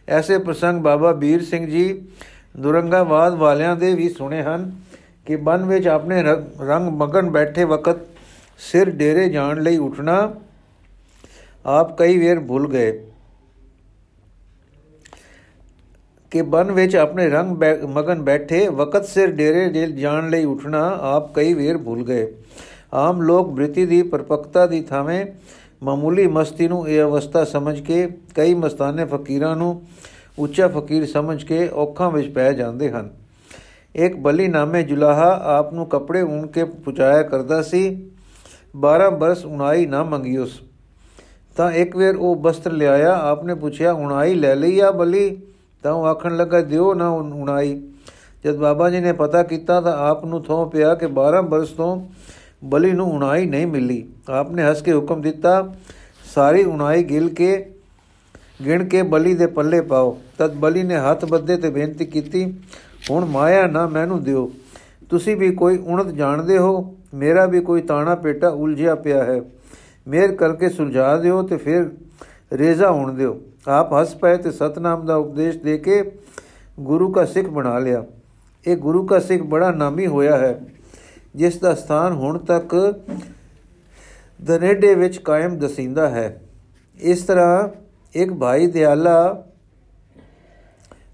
ਐਸੇ 0.09 0.39
ਪ੍ਰਸੰਗ 0.39 0.83
ਬਾਬਾ 0.83 1.13
ਵੀਰ 1.13 1.45
ਸਿੰਘ 1.45 1.67
ਜੀ 1.67 2.03
ਦੁਰੰਗਾਵਾਦ 2.61 3.35
ਵਾਲਿਆਂ 3.35 3.77
ਦੇ 3.77 3.95
ਵੀ 3.95 4.09
ਸੁਣੇ 4.09 4.43
ਹਨ 4.43 4.73
ਕਿ 5.27 5.37
ਬਨ 5.37 5.65
ਵਿੱਚ 5.65 5.89
ਆਪਣੇ 5.89 6.23
ਰੰਗ 6.61 6.89
ਮਗਨ 6.89 7.31
ਬੈਠੇ 7.31 7.65
ਵਕਤ 7.65 7.97
ਸਿਰ 8.59 8.91
ਡੇਰੇ 8.91 9.29
ਜਾਣ 9.29 9.63
ਲਈ 9.63 9.77
ਉੱਠਣਾ 9.77 10.35
ਆਪ 11.67 11.99
ਕਈ 11.99 12.19
ਵੇਰ 12.19 12.41
ਭੁੱਲ 12.41 12.69
ਗਏ। 12.69 13.07
ਕਿ 16.31 16.43
ਬਨ 16.43 16.73
ਵਿੱਚ 16.73 16.97
ਆਪਣੇ 16.97 17.29
ਰੰਗ 17.29 17.57
ਮਗਨ 17.85 18.23
ਬੈਠੇ 18.23 18.69
ਵਕਤ 18.69 19.05
ਸਿਰ 19.05 19.31
ਡੇਰੇ 19.31 19.93
ਜਾਣ 19.93 20.31
ਲਈ 20.31 20.45
ਉੱਠਣਾ 20.45 20.99
ਆਪ 21.01 21.35
ਕਈ 21.35 21.55
ਵੇਰ 21.55 21.79
ਭੁੱਲ 21.79 22.03
ਗਏ। 22.03 22.35
ਆਮ 22.95 23.23
ਲੋਕ 23.23 23.49
ਬ੍ਰਿਤੀ 23.49 23.87
ਦੀ 23.87 24.03
ਪਰਪਕਤਾ 24.03 24.67
ਦੀ 24.67 24.83
ਥਾਵੇਂ 24.83 25.27
ਮਾਮੂਲੀ 25.83 26.27
ਮਸਤੀ 26.27 26.69
ਨੂੰ 26.69 26.89
ਇਹ 26.89 27.03
ਅਵਸਥਾ 27.03 27.45
ਸਮਝ 27.45 27.81
ਕੇ 27.81 28.09
ਕਈ 28.35 28.55
ਮਸਤਾਨੇ 28.55 29.05
ਫਕੀਰਾਂ 29.05 29.57
ਨੂੰ 29.57 29.83
ਉੱਚਾ 30.39 30.69
ਫਕੀਰ 30.69 31.07
ਸਮਝ 31.07 31.45
ਕੇ 31.45 31.69
ਔਖਾਂ 31.69 32.11
ਵਿੱਚ 32.11 32.29
ਪੈ 32.29 32.53
ਜਾਂਦੇ 32.53 32.91
ਹਨ। 32.91 33.11
ਇੱਕ 33.95 34.17
ਬਲੀ 34.17 34.49
ਨਾਮੇ 34.49 34.83
ਜੁਲਾਹਾ 34.83 35.41
ਆਪ 35.45 35.73
ਨੂੰ 35.75 35.87
ਕੱਪੜੇ 35.87 36.23
ਉਣ 36.23 36.47
ਕੇ 36.47 36.65
ਪੁਚਾਇਆ 36.65 37.23
ਕਰਦਾ 37.23 37.63
ਸੀ 37.63 38.11
12 38.77 39.11
ਬਰਸ 39.11 39.45
ਉਣਾਈ 39.47 39.87
ਨਾ 39.87 40.03
ਮੰਗਿਓਸ। 40.05 40.61
ਤਾਂ 41.57 41.73
ਇੱਕ 41.73 41.97
ਵੇਰ 41.97 42.17
ਉਹ 42.17 42.37
ਬਸਤਰ 42.37 42.73
ਲਿਆਇਆ, 42.73 43.15
ਆਪਨੇ 43.15 43.55
ਪੁੱਛਿਆ 43.55 43.93
ਉਣਾਈ 43.93 44.35
ਲੈ 44.35 44.55
ਲਈ 44.55 44.81
ਆ 44.81 44.91
ਬਲੀ? 44.91 45.43
ਤਾਂ 45.83 45.93
ਉਹ 45.93 46.07
ਆਖਣ 46.07 46.37
ਲੱਗਾ, 46.37 46.61
ਦਿਓ 46.61 46.95
ਨਾ 46.95 47.09
ਉਣਾਈ 47.09 47.83
ਜਦ 48.45 48.57
ਬਾਬਾ 48.57 48.91
ਜੀ 48.91 49.01
ਨੇ 49.01 49.13
ਪਤਾ 49.13 49.43
ਕੀਤਾ 49.43 49.81
ਤਾਂ 49.81 49.93
ਆਪ 49.93 50.25
ਨੂੰ 50.25 50.43
ਥੋਂ 50.43 50.71
ਪਿਆ 50.71 50.95
ਕਿ 50.95 51.07
12 51.07 51.43
ਬਰਸ 51.43 51.69
ਤੋਂ 51.69 52.09
ਬਲੀ 52.65 52.93
ਨੂੰ 52.93 53.11
ਉਣਾਈ 53.13 53.47
ਨਹੀਂ 53.47 53.67
ਮਿਲੀ। 53.67 54.09
ਆਪਨੇ 54.29 54.63
ਹੱਸ 54.63 54.83
ਕੇ 54.83 54.93
ਹੁਕਮ 54.93 55.21
ਦਿੱਤਾ, 55.21 55.75
ਸਾਰੀ 56.35 56.65
ਉਣਾਈ 56.65 57.03
ਗਿਲ 57.05 57.29
ਕੇ 57.29 57.74
ਗਿਣ 58.61 58.85
ਕੇ 58.85 59.03
ਬਲੀ 59.03 59.35
ਦੇ 59.35 59.47
ਪੱਲੇ 59.47 59.81
ਪਾਓ। 59.81 60.19
ਤਦ 60.39 60.55
ਬਲੀ 60.55 60.83
ਨੇ 60.83 60.97
ਹੱਥ 60.97 61.25
ਬੱਦੇ 61.25 61.57
ਤੇ 61.57 61.71
ਬੇਨਤੀ 61.71 62.05
ਕੀਤੀ, 62.05 62.45
ਹੁਣ 63.11 63.25
ਮਾਇਆ 63.25 63.67
ਨਾ 63.67 63.87
ਮੈਨੂੰ 63.87 64.23
ਦਿਓ। 64.23 64.51
ਤੁਸੀਂ 65.11 65.37
ਵੀ 65.37 65.51
ਕੋਈ 65.51 65.79
ਉਣਤ 65.79 66.07
ਜਾਣਦੇ 66.07 66.59
ਹੋ? 66.59 66.95
ਮੇਰਾ 67.15 67.47
ਵੀ 67.47 67.61
ਕੋਈ 67.61 67.83
ਤਾਣਾ 67.83 68.15
ਪੇਟਾ 68.15 68.49
ਉਲਝਿਆ 68.49 68.95
ਪਿਆ 68.95 69.25
ਹੈ। 69.25 69.41
ਮੇਰ 70.07 70.35
ਕਰਕੇ 70.35 70.69
ਸੁਲਝਾ 70.69 71.17
ਦਿਓ 71.17 71.43
ਤੇ 71.43 71.57
ਫਿਰ 71.57 71.91
ਰੇਜ਼ਾ 72.53 72.91
ਹੋਣ 72.91 73.13
ਦਿਓ। 73.13 73.41
ਆਪ 73.69 73.93
ਹੱਸ 73.93 74.15
ਪਏ 74.15 74.37
ਤੇ 74.37 74.51
ਸਤਨਾਮ 74.51 75.07
ਦਾ 75.07 75.17
ਉਪਦੇਸ਼ 75.17 75.59
ਦੇ 75.59 75.79
ਕੇ 75.79 76.03
ਗੁਰੂ 76.81 77.13
ਦਾ 77.13 77.25
ਸਿੱਖ 77.25 77.49
ਬਣਾ 77.49 77.79
ਲਿਆ। 77.79 78.05
ਇਹ 78.67 78.77
ਗੁਰੂ 78.77 79.07
ਦਾ 79.07 79.19
ਸਿੱਖ 79.19 79.43
ਬੜਾ 79.43 79.71
ਨਾਮੀ 79.71 80.07
ਹੋਇਆ 80.07 80.37
ਹੈ, 80.39 80.61
ਜਿਸ 81.37 81.59
ਦਾ 81.59 81.75
ਸਥਾਨ 81.75 82.13
ਹੁਣ 82.13 82.39
ਤੱਕ 82.39 82.75
ਦਨੇਡੇ 84.41 84.95
ਵਿੱਚ 84.95 85.19
ਕਾਇਮ 85.19 85.57
ਦਸਿੰਦਾ 85.59 86.09
ਹੈ। 86.09 86.41
ਇਸ 87.01 87.23
ਤਰ੍ਹਾਂ 87.23 87.69
ਇੱਕ 88.15 88.33
ਭਾਈ 88.33 88.67
ਦਿਆਲਾ 88.67 89.45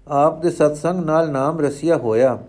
ਆਪ 0.07 0.41
ਦੇ 0.41 0.49
ਸਤਸੰਗ 0.49 1.05
ਨਾਲ 1.05 1.31
ਨਾਮ 1.31 1.59
ਰਸੀਆ 1.59 1.97
ਹੋਇਆ। 1.97 2.39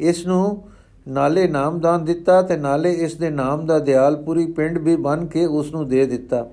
ਇਸ 0.00 0.26
ਨੂੰ 0.26 0.68
ਨਾਲੇ 1.08 1.48
ਨਾਮਦਾਨ 1.48 2.04
ਦਿੱਤਾ 2.04 2.42
ਤੇ 2.42 2.56
ਨਾਲੇ 2.56 2.92
ਇਸ 2.92 3.14
ਦੇ 3.14 3.30
ਨਾਮ 3.30 3.66
ਦਾ 3.66 3.78
ਦਿਆਲਪੁਰੀ 3.78 4.46
ਪਿੰਡ 4.46 4.78
ਵੀ 4.78 4.96
ਬਨ 4.96 5.26
ਕੇ 5.26 5.46
ਉਸ 5.46 5.72
ਨੂੰ 5.72 5.88
ਦੇ 5.88 6.06
ਦਿੱਤਾ। 6.06 6.46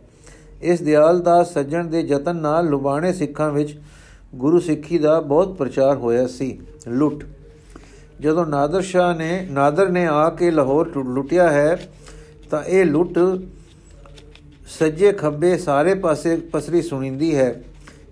ਇਸ 0.61 0.81
ਦਿਆਲ 0.81 1.19
ਦਾ 1.19 1.43
ਸੱਜਣ 1.43 1.85
ਦੇ 1.85 2.01
ਯਤਨ 2.01 2.35
ਨਾਲ 2.35 2.67
ਲੁਬਾਣੇ 2.67 3.13
ਸਿੱਖਾਂ 3.13 3.51
ਵਿੱਚ 3.51 3.79
ਗੁਰੂ 4.35 4.59
ਸਿੱਖੀ 4.59 4.97
ਦਾ 4.97 5.19
ਬਹੁਤ 5.19 5.55
ਪ੍ਰਚਾਰ 5.55 5.95
ਹੋਇਆ 5.95 6.27
ਸੀ। 6.27 6.59
ਲੁੱਟ। 6.87 7.25
ਜਦੋਂ 8.19 8.45
ਨਾਦਰ 8.45 8.81
ਸ਼ਾਹ 8.81 9.15
ਨੇ 9.15 9.47
ਨਾਦਰ 9.51 9.89
ਨੇ 9.89 10.07
ਆ 10.07 10.29
ਕੇ 10.29 10.51
ਲਾਹੌਰ 10.51 10.91
ਲੁੱਟਿਆ 10.95 11.49
ਹੈ 11.49 11.77
ਤਾਂ 12.51 12.63
ਇਹ 12.63 12.85
ਲੁੱਟ 12.85 13.19
ਸੱਜੇ 14.79 15.11
ਖੱਬੇ 15.11 15.57
ਸਾਰੇ 15.57 15.93
ਪਾਸੇ 15.95 16.35
ਪਸਰੀ 16.51 16.81
ਸੁਣੀਂਦੀ 16.81 17.35
ਹੈ। 17.35 17.63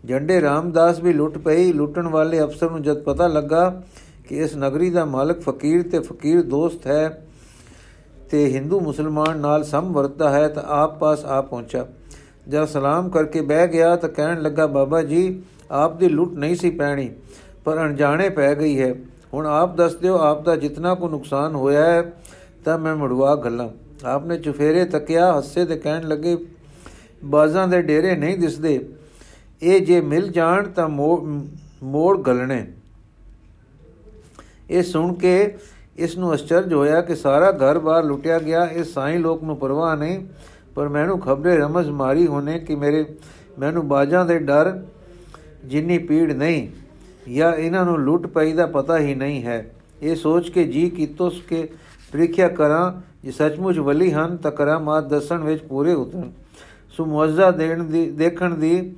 ਜੰਡੇ 0.05 0.41
ਰਾਮਦਾਸ 0.41 0.99
ਵੀ 0.99 1.13
ਲੁੱਟ 1.13 1.37
ਪਈ। 1.37 1.71
ਲੁੱਟਣ 1.73 2.07
ਵਾਲੇ 2.07 2.41
ਅਫਸਰ 2.41 2.69
ਨੂੰ 2.69 2.81
ਜਦ 2.83 3.01
ਪਤਾ 3.03 3.27
ਲੱਗਾ 3.27 3.81
ਕਿ 4.27 4.37
ਇਸ 4.37 4.55
ਨਗਰੀ 4.55 4.89
ਦਾ 4.89 5.05
ਮਾਲਕ 5.05 5.39
ਫਕੀਰ 5.41 5.83
ਤੇ 5.89 5.99
ਫਕੀਰ 5.99 6.41
ਦੋਸਤ 6.43 6.87
ਹੈ 6.87 7.27
ਤੇ 8.31 8.45
ਹਿੰਦੂ 8.45 8.79
ਮੁਸਲਮਾਨ 8.79 9.37
ਨਾਲ 9.37 9.63
ਸਮ 9.63 9.91
ਵਰਤਦਾ 9.93 10.29
ਹੈ, 10.29 10.47
ਤਾਂ 10.47 10.63
ਆਪ 10.63 10.99
ਪਾਸ 10.99 11.25
ਆ 11.25 11.41
ਪਹੁੰਚਾ। 11.41 11.85
ਜਦ 12.47 12.65
ਸਲਾਮ 12.65 13.09
ਕਰਕੇ 13.09 13.41
ਬਹਿ 13.41 13.67
ਗਿਆ 13.67 13.95
ਤਾਂ 13.95 14.09
ਕਹਿਣ 14.09 14.41
ਲੱਗਾ, 14.41 14.67
ਬਾਬਾ 14.67 15.01
ਜੀ, 15.01 15.41
ਆਪ 15.71 15.97
ਦੀ 15.97 16.09
ਲੁੱਟ 16.09 16.33
ਨਹੀਂ 16.33 16.55
ਸੀ 16.55 16.69
ਪੈਣੀ, 16.69 17.09
ਪਰ 17.65 17.77
ਅਣਜਾਣੇ 17.77 18.29
ਪੈ 18.29 18.53
ਗਈ 18.55 18.79
ਹੈ। 18.79 18.93
ਹੁਣ 19.33 19.45
ਆਪ 19.45 19.75
ਦੱਸ 19.75 19.95
ਦਿਓ, 19.95 20.17
ਆਪ 20.17 20.43
ਦਾ 20.45 20.55
ਜਿੰਨਾ 20.55 20.93
ਕੋ 20.95 21.09
ਨੁਕਸਾਨ 21.09 21.55
ਹੋਇਆ 21.55 21.85
ਹੈ, 21.85 22.13
ਤਾਂ 22.65 22.77
ਮੈਂ 22.79 22.95
ਮੜਵਾ 22.95 23.35
ਗੱਲਾਂ 23.35 23.69
ਆਪਨੇ 24.05 24.37
ਚੁਫੇਰੇ 24.37 24.83
ਤੱਕਿਆ, 24.85 25.37
ਹੱਸੇ 25.37 25.65
ਤੇ 25.65 25.77
ਕਹਿਣ 25.77 26.07
ਲੱਗੇ, 26.07 26.37
ਬਾਜ਼ਾਂ 27.25 27.67
ਦੇ 27.67 27.81
ਡੇਰੇ 27.81 28.15
ਨਹੀਂ 28.15 28.37
ਦਿਸਦੇ। 28.37 28.79
ਇਹ 29.61 29.81
ਜੇ 29.81 29.99
ਮਿਲ 30.01 30.27
ਜਾਣ 30.31 30.67
ਤਾਂ 30.67 30.87
ਮੋੜ 30.89 32.17
ਗਲਣੇ। 32.21 32.65
ਇਹ 34.69 34.83
ਸੁਣ 34.83 35.13
ਕੇ 35.13 35.57
ਇਸ 35.97 36.17
ਨੂੰ 36.17 36.33
ਅਚਰਜ 36.33 36.73
ਹੋਇਆ 36.73 37.01
ਕਿ 37.01 37.15
ਸਾਰਾ 37.15 37.51
ਘਰ-ਬਾਰ 37.51 38.03
ਲੁੱਟਿਆ 38.03 38.37
ਗਿਆ। 38.39 38.63
ਇਹ 38.65 38.83
ਸਾਈਂ 38.83 39.19
ਲੋਕ 39.19 39.43
ਨੂੰ 39.43 39.57
ਪਰਵਾਹ 39.57 39.95
ਨਹੀਂ, 39.97 40.19
ਪਰ 40.75 40.87
ਮੈਨੂੰ 40.87 41.19
ਖਬਰੇ 41.19 41.57
ਰਮਜ਼ 41.57 41.89
ਮਾਰੀ 41.89 42.27
ਹੋਣੇ 42.27 42.59
ਕਿ 42.59 42.75
ਮੇਰੇ, 42.75 43.05
ਮੈਨੂੰ 43.59 43.87
ਬਾਜਾਂ 43.87 44.25
ਦੇ 44.25 44.39
ਡਰ 44.39 44.71
ਜਿੰਨੀ 45.65 45.97
ਪੀੜ 45.97 46.31
ਨਹੀਂ, 46.33 46.67
ਜਾਂ 47.33 47.53
ਇਹਨਾਂ 47.53 47.85
ਨੂੰ 47.85 47.99
ਲੁੱਟ 47.99 48.27
ਪਈ 48.27 48.53
ਦਾ 48.53 48.65
ਪਤਾ 48.67 48.97
ਹੀ 48.99 49.15
ਨਹੀਂ 49.15 49.43
ਹੈ। 49.43 49.71
ਇਹ 50.01 50.15
ਸੋਚ 50.15 50.49
ਕੇ 50.49 50.63
ਜੀ 50.63 50.89
ਕੀਤੋ 50.89 51.29
ਕਿ 51.49 51.67
ਪ੍ਰੀਖਿਆ 52.11 52.47
ਕਰਾਂ 52.47 52.91
ਜੇ 53.23 53.31
ਸੱਚਮੁੱਚ 53.31 53.77
ਵਲੀ 53.77 54.11
ਹਨ, 54.11 54.37
ਤਾਂ 54.37 54.51
ਕਰਾਮਾਤ 54.51 55.03
ਦੱਸਣ 55.03 55.37
ਵਿੱਚ 55.37 55.63
ਪੂਰੇ 55.63 55.93
ਉਤਰਨ। 55.93 56.31
ਸੋ 56.89 57.05
ਮੁਅੱਜ਼ਾ 57.05 57.51
ਦੇਣ 57.51 57.83
ਦੀ, 57.83 58.09
ਦੇਖਣ 58.09 58.55
ਦੀ 58.55 58.95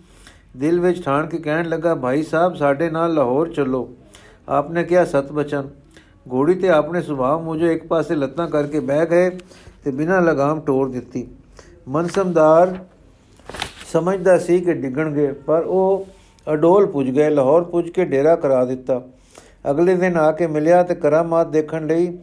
ਦਿਲ 0.58 0.80
ਵਿੱਚ 0.80 1.04
ਠਾਣ 1.06 1.28
ਕੇ 1.28 1.38
ਕਹਿਣ 1.38 1.70
ਲੱਗਾ, 1.70 1.96
ਭਾਈ 1.96 2.24
ਸਾਹਿਬ, 2.24 2.56
ਸਾਡੇ 2.56 2.90
ਨਾਲ 2.90 3.14
ਲਾਹੌਰ 3.14 3.50
ਚੱਲੋ। 3.50 3.90
ਆਪਨੇ 4.50 4.84
ਕਿਹਾ, 4.84 5.06
ਸਤ 5.06 5.32
ਬਚਨ। 5.32 5.70
ਘੋੜੀ 6.34 6.54
ਤੇ 6.54 6.70
ਆਪਣੇ 6.70 7.02
ਸੁਭਾਅ 7.02 7.38
ਮੁਝੇ 7.38 7.74
ਇੱਕ 7.74 7.88
ਪਾਸੇ 7.88 8.16
ਲੱਤਾਂ 8.16 8.48
ਕਰਕੇ 8.48 8.80
ਬਹਿ 8.80 9.06
ਗਏ 9.06 9.30
ਤੇ 9.84 9.92
ਬਿਨਾਂ 9.92 10.22
ਲਗਾਮ 10.22 10.60
ਟੋਰ 10.60 10.90
ਦਿੱਤੀ। 10.90 11.28
ਮਨਸਮਦਾਰ 11.88 12.78
ਸਮਝਦਾ 13.94 14.38
ਸੀ 14.38 14.60
ਕਿ 14.60 14.74
ਡਿੱਗਣਗੇ 14.74 15.32
ਪਰ 15.32 15.62
ਉਹ 15.62 16.08
ਅਡੋਲ 16.54 16.86
ਪੁੱਜ 16.86 17.10
ਗਏ, 17.10 17.30
ਲਾਹੌਰ 17.30 17.64
ਪੁੱਜ 17.64 17.90
ਕੇ 17.90 18.06
ਡੇਰਾ 18.06 18.36
ਕਰਾ 18.36 18.66
ਦਿੱਤਾ। 18.66 19.02
ਅਗਲੇ 19.72 19.96
ਦਿਨ 19.96 20.18
ਆ 20.18 20.32
ਕੇ 20.32 20.48
ਮਿਲਿਆ 20.48 20.84
ਤੇ 20.84 20.96
ਕਰਾਮਾਤ 20.96 21.48
ਦੇਖਣ 21.48 21.88
ਲਈ 21.88 22.18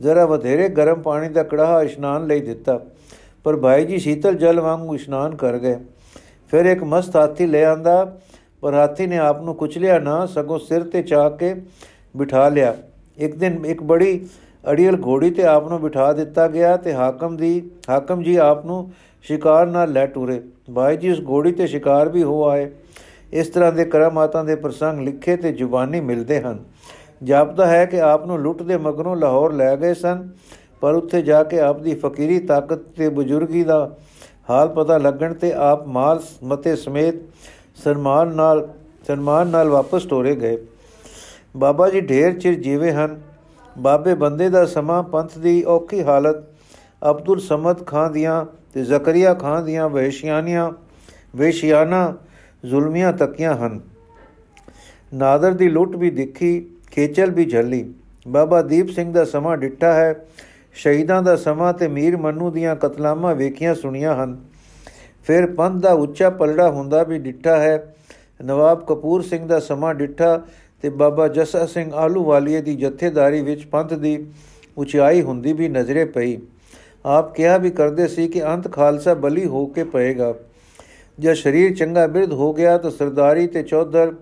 ਜ਼ਰਾ 0.00 0.26
ਵਧੇਰੇ 0.26 0.68
ਗਰਮ 0.68 1.02
ਪਾਣੀ 1.02 1.28
ਦਾ 1.28 1.42
ਕੜਾਹਾ 1.42 1.82
ਇਸ਼ਨਾਨ 1.82 2.26
ਲਈ 2.26 2.40
ਦਿੱਤਾ। 2.40 2.80
ਪਰ 3.44 3.56
ਭਾਈ 3.56 3.84
ਜੀ 3.84 3.98
ਸ਼ੀਤਲ 3.98 4.34
ਜਲ 4.34 4.60
ਵਾਂਗੂ 4.60 4.94
ਇਸ਼ਨਾਨ 4.94 5.36
ਕਰ 5.36 5.58
ਗਏ। 5.58 5.76
ਫਿਰ 6.50 6.64
ਇੱਕ 6.64 6.84
ਮਸਤ 6.84 7.16
ਹਾਥੀ 7.16 7.46
ਲੈ 7.46 7.64
ਆਂਦਾ, 7.64 8.16
ਪਰ 8.60 8.74
ਹਾਥੀ 8.74 9.06
ਨੇ 9.06 9.18
ਆਪ 9.18 9.42
ਨੂੰ 9.42 9.54
ਕੁਚਲਿਆ 9.54 9.98
ਨਾ, 9.98 10.26
ਸਗੋਂ 10.26 10.58
ਸਿਰ 10.58 10.82
ਤੇ 10.82 11.02
ਚਾ 11.02 11.28
ਕੇ 11.30 11.54
ਬਿਠਾ 12.16 12.48
ਲਿਆ। 12.48 12.76
ਇੱਕ 13.18 13.36
ਦਿਨ 13.36 13.66
ਇੱਕ 13.66 13.82
ਬੜੀ 13.82 14.28
ਅੜੀਲ 14.70 14.96
ਘੋੜੀ 15.06 15.30
ਤੇ 15.30 15.44
ਆਪ 15.44 15.68
ਨੂੰ 15.68 15.80
ਬਿਠਾ 15.80 16.12
ਦਿੱਤਾ 16.12 16.48
ਗਿਆ 16.48 16.76
ਤੇ 16.76 16.94
ਹਾਕਮ 16.94 17.36
ਦੀ, 17.36 17.70
ਹਾਕਮ 17.88 18.22
ਜੀ 18.22 18.36
ਆਪ 18.36 18.66
ਨੂੰ 18.66 18.92
ਸ਼ਿਕਾਰ 19.22 19.66
ਨਾਲ 19.66 19.92
ਲੈ 19.92 20.06
ਟੁਰੇ। 20.06 20.40
ਭਾਈ 20.74 20.96
ਜੀ 20.96 21.10
ਉਸ 21.10 21.20
ਘੋੜੀ 21.28 21.52
ਤੇ 21.52 21.66
ਸ਼ਿਕਾਰ 21.66 22.08
ਵੀ 22.08 22.22
ਹੋ 22.22 22.48
ਆਏ। 22.48 22.70
ਇਸ 23.32 23.48
ਤਰ੍ਹਾਂ 23.48 23.72
ਦੇ 23.72 23.84
ਕਰਾਮਾਤਾਂ 23.84 24.44
ਦੇ 24.44 24.54
ਪ੍ਰਸੰਗ 24.54 25.00
ਲਿਖੇ 25.00 25.36
ਤੇ 25.36 25.52
ਜ਼ੁਬਾਨੀ 25.52 26.00
ਮਿਲਦੇ 26.00 26.40
ਹਨ। 26.40 26.58
ਜਾਪਦਾ 27.22 27.66
ਹੈ 27.66 27.84
ਕਿ 27.86 28.00
ਆਪ 28.00 28.26
ਨੂੰ 28.26 28.38
ਲੁੱਟ 28.38 28.62
ਦੇ 28.62 28.76
ਮਗਰੋਂ 28.76 29.16
ਲਾਹੌਰ 29.16 29.52
ਲੈ 29.52 29.76
ਗਏ 29.76 29.94
ਸਨ, 29.94 30.28
ਪਰ 30.80 30.94
ਉੱਥੇ 30.94 31.22
ਜਾ 31.22 31.42
ਕੇ 31.42 31.60
ਆਪ 31.60 31.80
ਦੀ 31.80 31.94
ਫਕੀਰੀ 31.94 32.38
ਤਾਕਤ 32.40 32.78
ਤੇ 32.78 33.08
ਬਜ਼ੁਰਗੀ 33.08 33.64
ਦਾ 33.64 33.96
ਹਾਲ 34.50 34.68
ਪਤਾ 34.68 34.98
ਲੱਗਣ 34.98 35.34
ਤੇ 35.34 35.52
ਆਪ 35.52 35.86
ਮਾਲ 35.86 36.22
ਮਤੇ 36.44 36.76
ਸਮੇਤ 36.76 37.14
ਸਨਮਾਨ 37.84 38.34
ਨਾਲ 38.34 38.68
ਸਨਮਾਨ 39.06 39.46
ਨਾਲ 39.46 39.68
ਵਾਪਸ 39.68 40.06
ਟੋਰੇ 40.06 40.34
ਗਏ। 40.36 40.56
ਬਾਬਾ 41.56 41.88
ਜੀ 41.88 42.00
ਢੇਰ 42.00 42.38
ਚਿਰ 42.38 42.54
ਜੀਵੇ 42.54 42.92
ਹਨ। 42.92 43.20
ਬਾਬੇ 43.78 44.14
ਬੰਦੇ 44.14 44.48
ਦਾ 44.48 44.66
ਸਮਾਂ 44.66 45.02
ਪੰਥ 45.02 45.38
ਦੀ 45.38 45.62
ਔਖੀ 45.64 46.02
ਹਾਲਤ, 46.02 46.36
ਅਬਦੁਲ 47.10 47.40
ਸਮਦ 47.40 47.86
ਖਾਨ 47.86 48.12
ਦੀਆਂ 48.12 48.44
ਤੇ 48.72 48.84
ਜ਼ਕਰੀਆ 48.84 49.34
ਖਾਨ 49.34 49.64
ਦੀਆਂ 49.64 49.88
ਵਹਿਸ਼ਿਆਨੀਆਂ 49.88 50.70
ਵੇਸ਼ਿਆਨਾ 51.36 52.14
ਜ਼ੁਲਮੀਆਂ 52.66 53.12
ਤੱਕੀਆਂ 53.12 53.54
ਹਨ। 53.56 53.80
ਨਾਦਰ 55.14 55.52
ਦੀ 55.52 55.68
ਲੁੱਟ 55.68 55.96
ਵੀ 55.96 56.10
ਦੇਖੀ 56.10 56.70
ਖੇਚਲ 56.90 57.30
ਵੀ 57.30 57.44
ਝੱਲੀ। 57.44 57.94
ਬਾਬਾ 58.28 58.62
ਦੀਪ 58.62 58.88
ਸਿੰਘ 58.88 59.12
ਦਾ 59.12 59.24
ਸਮਾਂ 59.24 59.56
ਡਿੱਠਾ 59.56 59.92
ਹੈ। 59.92 60.26
ਸ਼ਹੀਦਾਂ 60.74 61.22
ਦਾ 61.22 61.36
ਸਮਾਂ 61.36 61.72
ਤੇ 61.72 61.88
ਮੀਰ 61.88 62.16
ਮੰਨੂ 62.16 62.50
ਦੀਆਂ 62.50 62.76
ਕਤਲਾਮਾਂ 62.76 63.34
ਵੇਖੀਆਂ 63.34 63.74
ਸੁਣੀਆਂ 63.74 64.24
ਹਨ। 64.24 64.38
ਫਿਰ 65.24 65.46
ਪੰਥ 65.46 65.82
ਦਾ 65.82 65.92
ਉੱਚਾ 65.92 66.30
ਪਲੜਾ 66.30 66.70
ਹੁੰਦਾ 66.70 67.02
ਵੀ 67.02 67.18
ਡਿੱਠਾ 67.18 67.56
ਹੈ। 67.56 67.94
ਨਵਾਬ 68.44 68.84
ਕਪੂਰ 68.86 69.22
ਸਿੰਘ 69.22 69.46
ਦਾ 69.46 69.60
ਸਮਾਂ 69.60 69.94
ਡਿੱਠਾ 69.94 70.42
ਤੇ 70.82 70.88
ਬਾਬਾ 70.88 71.28
ਜਸਾ 71.28 71.66
ਸਿੰਘ 71.66 71.92
ਆਲੂਵਾਲੀਏ 71.92 72.60
ਦੀ 72.60 72.76
ਜਥੇਦਾਰੀ 72.76 73.40
ਵਿੱਚ 73.42 73.64
ਪੰਥ 73.64 73.94
ਦੀ 73.94 74.26
ਉਚਾਈ 74.78 75.22
ਹੁੰਦੀ 75.22 75.52
ਵੀ 75.52 75.68
ਨਜ਼ਰੇ 75.68 76.04
ਪਈ। 76.04 76.38
ਆਪ 77.06 77.34
ਕਿਹਾ 77.34 77.58
ਵੀ 77.58 77.70
ਕਰਦੇ 77.70 78.08
ਸੀ 78.08 78.28
ਕਿ 78.28 78.44
ਅੰਤ 78.44 78.72
ਖਾਲਸਾ 78.72 79.14
ਬਲੀ 79.14 79.46
ਹੋ 79.46 79.66
ਕੇ 79.66 79.84
ਪਏਗਾ। 79.84 80.34
ਜਦ 81.18 81.32
ਸ਼ਰੀਰ 81.32 81.76
ਚੰਗਾ 81.76 82.06
ਬਿਰਧ 82.06 82.32
ਹੋ 82.32 82.52
ਗਿਆ 82.52 82.78
ਤਾਂ 82.78 82.90
ਸਰਦਾਰੀ 82.90 83.46
ਤੇ 83.46 83.62
ਚੌਧਰ 83.62 84.14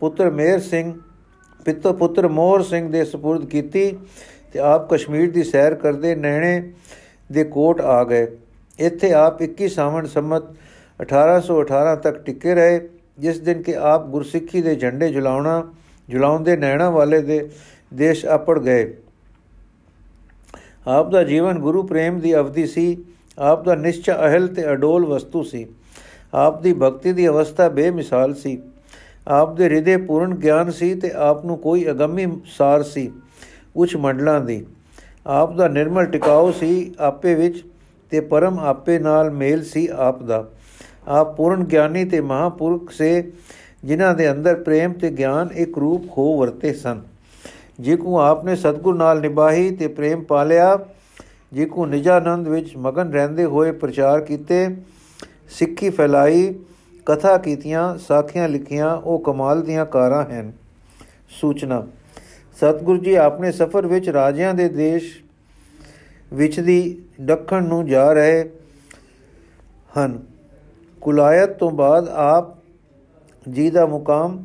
ਪੁੱਤਰ 0.00 0.30
ਮੇਰ 0.30 0.60
ਸਿੰਘ 0.60 0.94
ਪਿੱਤਰ 1.65 1.93
ਪੁੱਤਰ 1.93 2.27
ਮੋਹਰ 2.27 2.61
ਸਿੰਘ 2.63 2.89
ਦੇ 2.89 3.01
سپرد 3.01 3.45
ਕੀਤੀ 3.45 3.91
ਤੇ 4.53 4.59
ਆਪ 4.59 4.89
ਕਸ਼ਮੀਰ 4.93 5.31
ਦੀ 5.31 5.43
ਸੈਰ 5.43 5.75
ਕਰਦੇ 5.75 6.15
ਨੈਣੇ 6.15 6.61
ਦੇ 7.31 7.43
ਕੋਟ 7.43 7.81
ਆ 7.81 8.03
ਗਏ 8.03 8.27
ਇੱਥੇ 8.79 9.11
ਆਪ 9.13 9.43
21 9.43 9.67
ਸਾਵਣ 9.67 10.05
ਸੰਮਤ 10.05 10.43
1818 10.99 11.95
ਤੱਕ 12.03 12.17
ਟਿਕੇ 12.17 12.55
ਰਹੇ 12.55 12.79
ਜਿਸ 13.17 13.39
ਦਿਨ 13.39 13.61
ਕਿ 13.61 13.75
ਆਪ 13.75 14.07
ਗੁਰਸਿੱਖੀ 14.07 14.61
ਦੇ 14.61 14.75
ਝੰਡੇ 14.75 15.09
ਜਲਾਉਣਾ 15.09 15.63
ਜਲਾਉਂਦੇ 16.09 16.55
ਨੈਣਾ 16.57 16.89
ਵਾਲੇ 16.89 17.21
ਦੇ 17.21 17.49
ਦੇਸ਼ 17.93 18.25
ਆਪੜ 18.25 18.59
ਗਏ 18.59 18.93
ਆਪ 20.87 21.09
ਦਾ 21.09 21.23
ਜੀਵਨ 21.23 21.59
ਗੁਰੂ 21.59 21.83
ਪ੍ਰੇਮ 21.83 22.19
ਦੀ 22.19 22.35
ਅਵਧੀ 22.35 22.65
ਸੀ 22.65 23.03
ਆਪ 23.37 23.63
ਦਾ 23.63 23.75
ਨਿਸ਼ਚਾ 23.75 24.15
ਅਹਲ 24.27 24.47
ਤੇ 24.47 24.71
ਅਡੋਲ 24.71 25.05
ਵਸਤੂ 25.05 25.43
ਸੀ 25.43 25.65
ਆਪ 26.33 26.61
ਦੀ 26.61 26.73
ਭਗਤੀ 26.73 27.13
ਦੀ 27.13 27.27
ਅਵਸਥਾ 27.27 27.69
ਬੇਮਿਸਾਲ 27.69 28.33
ਸੀ 28.33 28.61
ਆਪ 29.26 29.54
ਦੇ 29.56 29.64
ਹਿਰਦੇ 29.64 29.96
ਪੂਰਨ 29.96 30.34
ਗਿਆਨ 30.34 30.70
ਸੀ 30.70 30.94
ਤੇ 30.94 31.10
ਆਪ 31.10 31.44
ਨੂੰ 31.44 31.58
ਕੋਈ 31.58 31.86
ਅਗੰਮੀ 31.90 32.26
ਸਾਰ 32.46 32.82
ਸੀ 32.82 33.10
ਉੱਚ 33.76 33.96
ਮੰਡਲਾਂ 33.96 34.40
ਦੀ। 34.40 34.64
ਆਪ 35.26 35.54
ਦਾ 35.56 35.68
ਨਿਰਮਲ 35.68 36.06
ਟਿਕਾਉ 36.06 36.50
ਸੀ 36.52 36.94
ਆਪੇ 37.00 37.34
ਵਿੱਚ 37.34 37.64
ਤੇ 38.10 38.20
ਪਰਮ 38.20 38.58
ਆਪੇ 38.58 38.98
ਨਾਲ 38.98 39.30
ਮੇਲ 39.30 39.62
ਸੀ 39.64 39.88
ਆਪ 39.92 40.22
ਦਾ। 40.22 40.44
ਆਪ 41.08 41.36
ਪੂਰਨ 41.36 41.64
ਗਿਆਨੀ 41.64 42.04
ਤੇ 42.04 42.20
ਮਹਾਪੁਰਖ 42.20 42.90
ਸੇ, 42.90 43.32
ਜਿਨ੍ਹਾਂ 43.84 44.14
ਦੇ 44.14 44.30
ਅੰਦਰ 44.30 44.54
ਪ੍ਰੇਮ 44.54 44.92
ਤੇ 44.92 45.10
ਗਿਆਨ 45.10 45.48
ਇੱਕ 45.54 45.78
ਰੂਪ 45.78 46.04
ਹੋ 46.18 46.38
ਵਰਤੇ 46.38 46.72
ਸਨ। 46.72 47.00
ਜੇ 47.80 47.96
ਕੋ 47.96 48.18
ਆਪਨੇ 48.18 48.56
ਸਤਗੁਰ 48.56 48.94
ਨਾਲ 48.94 49.20
ਨਿਭਾਈ 49.20 49.70
ਤੇ 49.70 49.88
ਪ੍ਰੇਮ 49.88 50.22
ਪਾਲਿਆ 50.22 50.78
ਜੇ 51.52 51.64
ਕੋ 51.64 51.86
ਨਿਜਾਨੰਦ 51.86 52.48
ਵਿੱਚ 52.48 52.76
ਮਗਨ 52.76 53.12
ਰਹਿੰਦੇ 53.12 53.44
ਹੋਏ 53.44 53.72
ਪ੍ਰਚਾਰ 53.72 54.20
ਕੀਤੇ, 54.20 54.68
ਸਿੱਖੀ 55.48 55.90
ਫੈਲਾਈ 55.90 56.54
ਕਥਾ 57.06 57.38
ਕੀਤੀਆਂ, 57.38 57.98
ਸਾਖੀਆਂ 57.98 58.48
ਲਿਖੀਆਂ, 58.48 58.96
ਉਹ 58.96 59.18
ਕਮਾਲ 59.18 59.62
ਦੀਆਂ 59.62 59.86
ਕਾਰਾਂ 59.86 60.24
ਹਨ। 60.24 60.52
ਸੂਚਨਾ, 61.28 61.86
ਸਤਗੁਰੂ 62.56 62.98
ਜੀ 62.98 63.14
ਆਪਣੇ 63.14 63.52
ਸਫ਼ਰ 63.52 63.86
ਵਿੱਚ 63.86 64.08
ਰਾਜਿਆਂ 64.08 64.54
ਦੇ 64.54 64.68
ਦੇਸ਼ 64.68 65.24
ਵਿੱਚ 66.34 66.60
ਦੀ 66.60 67.02
ਦੱਖਣ 67.20 67.64
ਨੂੰ 67.64 67.86
ਜਾ 67.86 68.12
ਰਹੇ 68.12 68.50
ਹਨ। 69.98 70.22
ਕੁਲਾਇਤ 71.00 71.50
ਤੋਂ 71.50 71.70
ਬਾਅਦ 71.70 72.08
ਆਪ 72.08 72.44
ਜੀ 73.50 73.70
ਦਾ 73.70 73.86
ਮੁਕਾਮ 73.86 74.44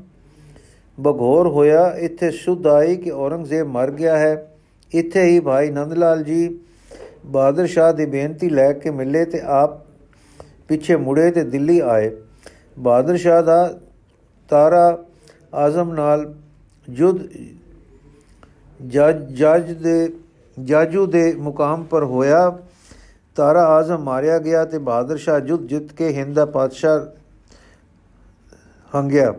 ਬਗੌਰ 0.99 1.47
ਹੋਇਆ। 1.47 1.95
ਇੱਥੇ 1.97 2.31
ਸੁਧ 2.31 2.67
ਆਈ 2.67 2.95
ਕਿ 2.95 3.11
ਔਰੰਗਜ਼ੇਬ 3.11 3.67
ਮਰ 3.67 3.91
ਗਿਆ 3.91 4.17
ਹੈ। 4.17 4.57
ਇੱਥੇ 4.93 5.23
ਹੀ 5.23 5.39
ਭਾਈ 5.39 5.69
ਨੰਦ 5.69 5.93
ਲਾਲ 5.93 6.23
ਜੀ 6.23 6.59
ਬਹਾਦਰ 7.25 7.67
ਸ਼ਾਹ 7.67 7.93
ਦੀ 7.93 8.05
ਬੇਨਤੀ 8.05 8.49
ਲੈ 8.49 8.73
ਕੇ 8.73 8.89
ਮਿਲੇ 8.89 9.25
ਤੇ 9.25 9.41
ਆਪ 9.45 9.71
ਪਿੱਛੇ 10.67 10.95
ਮੁੜੇ 10.95 11.31
ਤੇ 11.31 11.43
ਦਿੱਲੀ 11.43 11.79
ਆਏ। 11.79 12.11
ਬਹਾਦਰ 12.79 13.17
ਸ਼ਾਹ 13.17 13.43
ਦਾ 13.43 13.79
ਤਾਰਾ 14.49 14.97
ਆਜ਼ਮ 15.53 15.93
ਨਾਲ 15.93 16.33
ਜੁਦ 16.89 17.19
ਜੱਜ 19.31 19.71
ਦੇ, 19.71 20.13
ਜਾਜੂ 20.63 21.05
ਦੇ 21.05 21.33
ਮੁਕਾਮ 21.35 21.83
ਪਰ 21.83 22.03
ਹੋਇਆ। 22.03 22.59
ਤਾਰਾ 23.35 23.63
ਆਜ਼ਮ 23.63 24.03
ਮਾਰਿਆ 24.03 24.37
ਗਿਆ 24.39 24.65
ਤੇ 24.65 24.77
ਬਹਾਦਰ 24.77 25.17
ਸ਼ਾਹ 25.17 25.39
ਜੁਦ 25.39 25.67
ਜਿੱਤ 25.67 25.93
ਕੇ 25.93 26.09
ਹਿੰਦ 26.13 26.35
ਦਾ 26.35 26.45
ਪਾਤਸ਼ਾਹ 26.45 26.99
ਹੰਗਿਆ। 28.95 29.33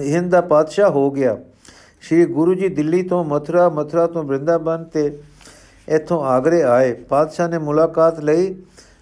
ਹਿੰਦ 0.00 0.30
ਦਾ 0.30 0.40
ਪਾਤਸ਼ਾਹ 0.40 0.90
ਹੋ 0.90 1.10
ਗਿਆ। 1.10 1.36
ਸ਼੍ਰੀ 2.00 2.26
ਗੁਰੂ 2.26 2.54
ਜੀ 2.54 2.68
ਦਿੱਲੀ 2.68 3.02
ਤੋਂ 3.02 3.24
ਮਥੁਰਾ 3.24 3.68
ਮਥੁਰਾ 3.68 4.06
ਤੋਂ 4.06 4.24
ਬ੍ਰਿੰਦਾਬਨ 4.24 4.84
ਤੇ 4.84 5.18
ਇੱਥੋਂ 5.88 6.24
ਆਗਰੇ 6.24 6.62
ਆਏ। 6.62 6.92
ਪਾਤਸ਼ਾਹ 6.92 7.48
ਨੇ 7.48 7.58
ਮੁਲਾਕਾਤ 7.58 8.20
ਲਈ 8.20 8.54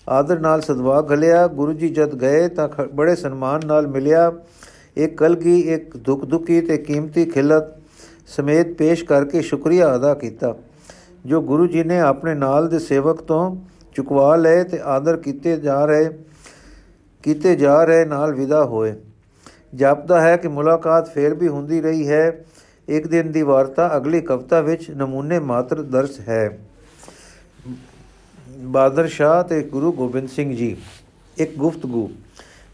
ਆਦਰ 0.09 0.38
ਨਾਲ 0.40 0.61
ਸਦਵਾ 0.61 1.00
ਗਲਿਆ 1.00 1.47
ਗੁਰੂ 1.47 1.73
ਜੀ 1.73 1.88
ਜਦ 1.88 2.14
ਗਏ 2.14 2.49
ਤਾਂ 2.49 2.68
ਬੜੇ 2.94 3.14
ਸਨਮਾਨ 3.16 3.61
ਨਾਲ 3.66 3.87
ਮਿਲਿਆ। 3.87 4.32
ਇੱਕ 4.97 5.16
ਕਲਗੀ, 5.16 5.61
ਇੱਕ 5.61 5.97
ਦੁੱਖ 5.97 6.25
ਦੁਖੀ 6.25 6.61
ਤੇ 6.61 6.78
ਕੀਮਤੀ 6.78 7.25
ਖਿਲਤ 7.25 7.64
ਸਮੇਤ 8.26 8.73
ਪੇਸ਼ 8.73 9.04
ਕਰਕੇ 9.04 9.42
ਸ਼ੁਕਰੀਆ 9.42 9.94
ਅਦਾ 9.97 10.14
ਕੀਤਾ, 10.14 10.54
ਜੋ 11.26 11.40
ਗੁਰੂ 11.42 11.66
ਜੀ 11.66 11.85
ਨੇ 11.85 12.00
ਆਪਣੇ 12.00 12.35
ਨਾਲ 12.35 12.68
ਦੇ 12.68 12.78
ਸੇਵਕ 12.78 13.23
ਤੋਂ 13.23 13.56
ਚੁਕਵਾ 13.94 14.35
ਲਏ 14.37 14.64
ਤੇ 14.64 14.80
ਆਦਰ 14.85 15.16
ਕੀਤੇ 15.16 15.56
ਜਾ 15.56 15.85
ਰਹੇ, 15.85 16.09
ਕੀਤੇ 17.23 17.54
ਜਾ 17.56 17.85
ਰਹੇ 17.85 18.04
ਨਾਲ 18.04 18.35
ਵਿਦਾ 18.35 18.64
ਹੋਏ। 18.64 18.94
ਜਾਪਦਾ 19.75 20.21
ਹੈ 20.21 20.37
ਕਿ 20.37 20.49
ਮੁਲਾਕਾਤ 20.49 21.09
ਫੇਰ 21.09 21.35
ਵੀ 21.35 21.49
ਹੁੰਦੀ 21.49 21.80
ਰਹੀ 21.80 22.09
ਹੈ। 22.09 22.44
ਇੱਕ 22.88 23.06
ਦਿਨ 23.06 23.30
ਦੀ 23.32 23.42
ਵਾਰਤਾ 23.42 23.90
ਅਗਲੀ 23.97 24.21
ਕਵਿਤਾ 24.21 24.61
ਵਿੱਚ 24.61 24.90
ਨਮੂਨੇ 24.90 25.38
ਮਾਤਰ 25.38 25.82
ਦਰਜ 25.82 26.21
ਹੈ। 26.28 26.59
ਬਾਦਰ 28.68 29.08
ਸ਼ਾਹ 29.08 29.44
ਤੇ 29.44 29.62
ਗੁਰੂ 29.63 29.92
ਗੋਬਿੰਦ 29.92 30.30
ਸਿੰਘ 30.30 30.54
ਜੀ 30.56 30.75
ਇੱਕ 31.38 31.58
ਗੁਫ਼ਤਗੂ 31.58 32.10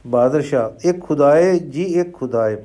ਬਾਦਰ 0.08 0.42
ਸ਼ਾਹ 0.42 0.88
ਇੱਕ 0.90 1.02
ਖੁਦਾਏ 1.02 1.58
ਜੀ 1.60 1.84
ਇੱਕ 1.84 2.14
ਖੁਦਾਏ 2.14 2.58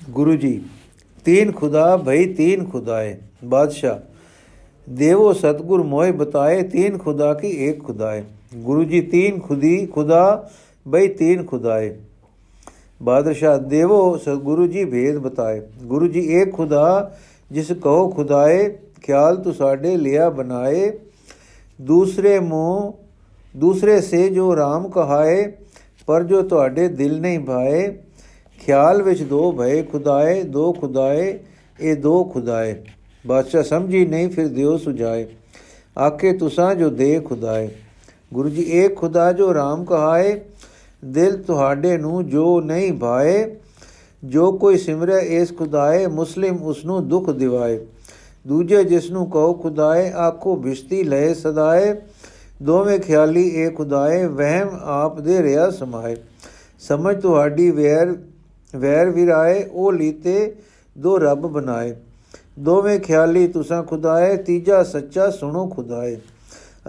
गुरु 0.00 0.34
जी 0.36 0.50
तीन 1.26 1.50
खुदा 1.52 1.84
भई 1.98 2.24
तीन 2.34 2.64
खुदाए 2.66 3.08
बादशाह 3.44 3.96
देवो 4.86 5.32
सतगुर 5.34 5.82
मोय 5.84 6.12
बताए 6.12 6.62
तीन 6.68 6.96
खुदा 6.98 7.32
की 7.34 7.50
एक 7.66 7.82
खुदाए 7.82 8.22
गुरु 8.62 8.84
जी 8.84 9.00
तीन 9.08 9.40
खुदी 9.40 9.74
खुदा 9.88 10.22
भई 10.86 11.08
तीन 11.18 11.44
खुदाए 11.44 11.90
ਬਾਦਸ਼ਾਹ 13.03 13.59
ਦੇਵੋ, 13.59 14.17
ਸਤਿਗੁਰੂ 14.17 14.67
ਜੀ 14.67 14.85
ਭੇਦ 14.85 15.17
ਬਤਾਏ। 15.17 15.61
ਗੁਰੂ 15.83 16.07
ਜੀ 16.07 16.41
ਇੱਕ 16.41 16.55
ਖੁਦਾ 16.55 17.15
ਜਿਸ 17.51 17.71
ਕਹੋ 17.71 18.09
ਖੁਦਾਏ, 18.09 18.77
ਖਿਆਲ 19.01 19.35
ਤੂੰ 19.35 19.53
ਸਾਡੇ 19.53 19.97
ਲਿਆ 19.97 20.29
ਬਣਾਏ। 20.29 20.99
ਦੂਸਰੇ 21.81 22.39
ਮੂੰਹ, 22.39 22.93
ਦੂਸਰੇ 23.57 24.01
ਸੇ 24.01 24.29
ਜੋ 24.29 24.55
RAM 24.55 24.89
ਕਹਾਏ, 24.89 25.53
ਪਰ 26.05 26.23
ਜੋ 26.23 26.41
ਤੁਹਾਡੇ 26.41 26.87
ਦਿਲ 26.87 27.21
ਨਹੀਂ 27.21 27.39
ਭਾਏ। 27.39 27.97
ਖਿਆਲ 28.65 29.01
ਵਿੱਚ 29.01 29.21
ਦੋ 29.21 29.51
ਭਏ 29.51 29.83
ਖੁਦਾਏ, 29.83 30.43
ਦੋ 30.43 30.73
ਖੁਦਾਏ, 30.73 31.39
ਇਹ 31.79 31.95
ਦੋ 31.95 32.23
ਖੁਦਾਏ। 32.23 32.75
ਬਾਦਸ਼ਾਹ 33.27 33.63
ਸਮਝੀ 33.63 34.05
ਨਹੀਂ, 34.05 34.29
ਫਿਰ 34.29 34.47
ਦਿਓ 34.47 34.77
ਸੁਝਾਏ। 34.77 35.25
ਆਕੇ 35.97 36.33
ਤੁਸਾਂ 36.33 36.75
ਜੋ 36.75 36.89
ਦੇ 36.89 37.19
ਖੁਦਾਏ। 37.19 37.69
ਗੁਰੂ 38.33 38.49
ਜੀ 38.49 38.61
ਇੱਕ 38.61 38.95
ਖੁਦਾ 38.95 39.33
ਜੋ 39.33 39.51
RAM 39.51 39.83
ਕਹਾਏ 39.83 40.41
ਦਿਲ 41.03 41.43
ਤੁਹਾਡੇ 41.43 41.97
ਨੂੰ 41.97 42.27
ਜੋ 42.27 42.61
ਨਹੀਂ 42.61 42.93
ਭਾਏ, 42.93 43.55
ਜੋ 44.23 44.51
ਕੋਈ 44.51 44.77
ਸਿਮਰੇ 44.77 45.19
ਇਸ 45.19 45.57
ਖੁਦਾਏ, 45.57 46.07
ਮੁਸਲਿਮ 46.07 46.63
ਉਸ 46.63 46.85
ਨੂੰ 46.85 47.07
ਦੁੱਖ 47.07 47.29
ਦਿਵਾਏ। 47.29 47.85
ਦੂਜੇ 48.47 48.83
ਜਿਸ 48.83 49.11
ਨੂੰ 49.11 49.29
ਕਹੋ, 49.29 49.53
ਖੁਦਾਏ, 49.53 50.11
ਆਖੋ, 50.11 50.55
ਬਿਸ਼ਤੀ 50.55 51.03
ਲਏ 51.03 51.33
ਸਦਾਏ। 51.33 52.01
ਦੋਵੇਂ 52.63 52.99
ਖਿਆਲੀ 52.99 53.47
ਇਹ 53.47 53.71
ਖੁਦਾਏ, 53.71 54.25
ਵਹਿਮ 54.25 54.69
ਆਪ 54.83 55.19
ਦੇ 55.19 55.43
ਰਿਆ 55.43 55.69
ਸਮਾਏ। 55.69 56.15
ਸਮਝ 56.79 57.21
ਤੁਹਾਡੀ 57.21 57.71
ਵੈਰ 57.71 58.15
ਵੈਰ 58.75 59.09
ਵਿਰਾਏ, 59.09 59.69
ਉਹ 59.71 59.93
ਲੀਤੇ 59.93 60.55
ਦੋ 60.97 61.17
ਰੱਬ 61.17 61.39
ਬਣਾਏ। 61.39 61.95
ਦੋਵੇਂ 62.59 62.99
ਖਿਆਲੀ 62.99 63.47
ਤੁਸਾਂ 63.47 63.83
ਖੁਦਾਏ, 63.83 64.37
ਤੀਜਾ 64.37 64.83
ਸੱਚਾ 64.83 65.29
ਸੁਣੋ 65.29 65.67
ਖੁਦਾਏ। 65.67 66.17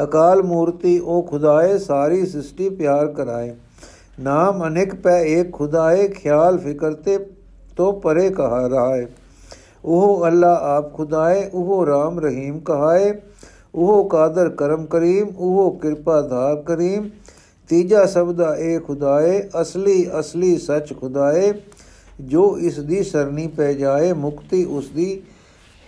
ਅਕਾਲ 0.04 0.42
ਮੂਰਤੀ, 0.42 0.98
ਉਹ 0.98 1.22
ਖੁਦਾਏ, 1.22 1.78
ਸਾਰੀ 1.78 2.26
ਸ੍ਰਿਸ਼ਟੀ 2.26 2.68
ਪਿਆਰ 2.68 3.06
ਕਰਾਏ। 3.06 3.54
ਨਾਮ 4.18 4.66
ਅਨੇਕ 4.66 4.94
ਪੈ 4.94 5.20
ਇੱਕ 5.20 5.52
ਖੁਦਾਏ 5.52 6.08
ਖਿਆਲ 6.08 6.58
ਫਿਕਰ 6.58 6.92
ਤੇ 6.94 7.18
ਤੋ 7.76 7.90
ਪਰੇ 7.92 8.28
ਕਹਾ 8.30 8.66
ਰਹਾਏ 8.66 9.06
ਉਹ 9.84 10.26
ਅੱਲਾ 10.26 10.54
ਆਪ 10.66 10.92
ਖੁਦਾਏ 10.96 11.48
ਉਹ 11.54 11.86
ਰਾਮ 11.86 12.20
ਰਹੀਮ 12.20 12.58
ਕਹਾਏ 12.60 13.12
ਉਹ 13.74 14.08
ਕਾਦਰ 14.08 14.48
ਕਰਮ 14.48 14.84
ਕਰੀਮ 14.86 15.28
ਉਹ 15.38 15.78
ਕਿਰਪਾ 15.78 16.20
ਧਾਰ 16.22 16.62
ਕਰੀਮ 16.62 17.08
ਤੀਜਾ 17.70 18.04
ਸ਼ਬਦਾ 18.04 18.54
ਇਹ 18.56 18.80
ਖੁਦਾਏ 18.80 19.42
ਅਸਲੀ 19.60 20.06
ਅਸਲੀ 20.20 20.56
ਸੱਚ 20.58 20.92
ਖੁਦਾਏ 20.92 21.52
ਜੋ 22.22 22.56
ਇਸ 22.58 22.78
ਦੀ 22.80 23.02
ਸਰਨੀ 23.02 23.46
ਪੈ 23.46 23.72
ਜਾਏ 23.72 24.12
ਮੁਕਤੀ 24.12 24.64
ਉਸ 24.64 24.88
ਦੀ 24.88 25.22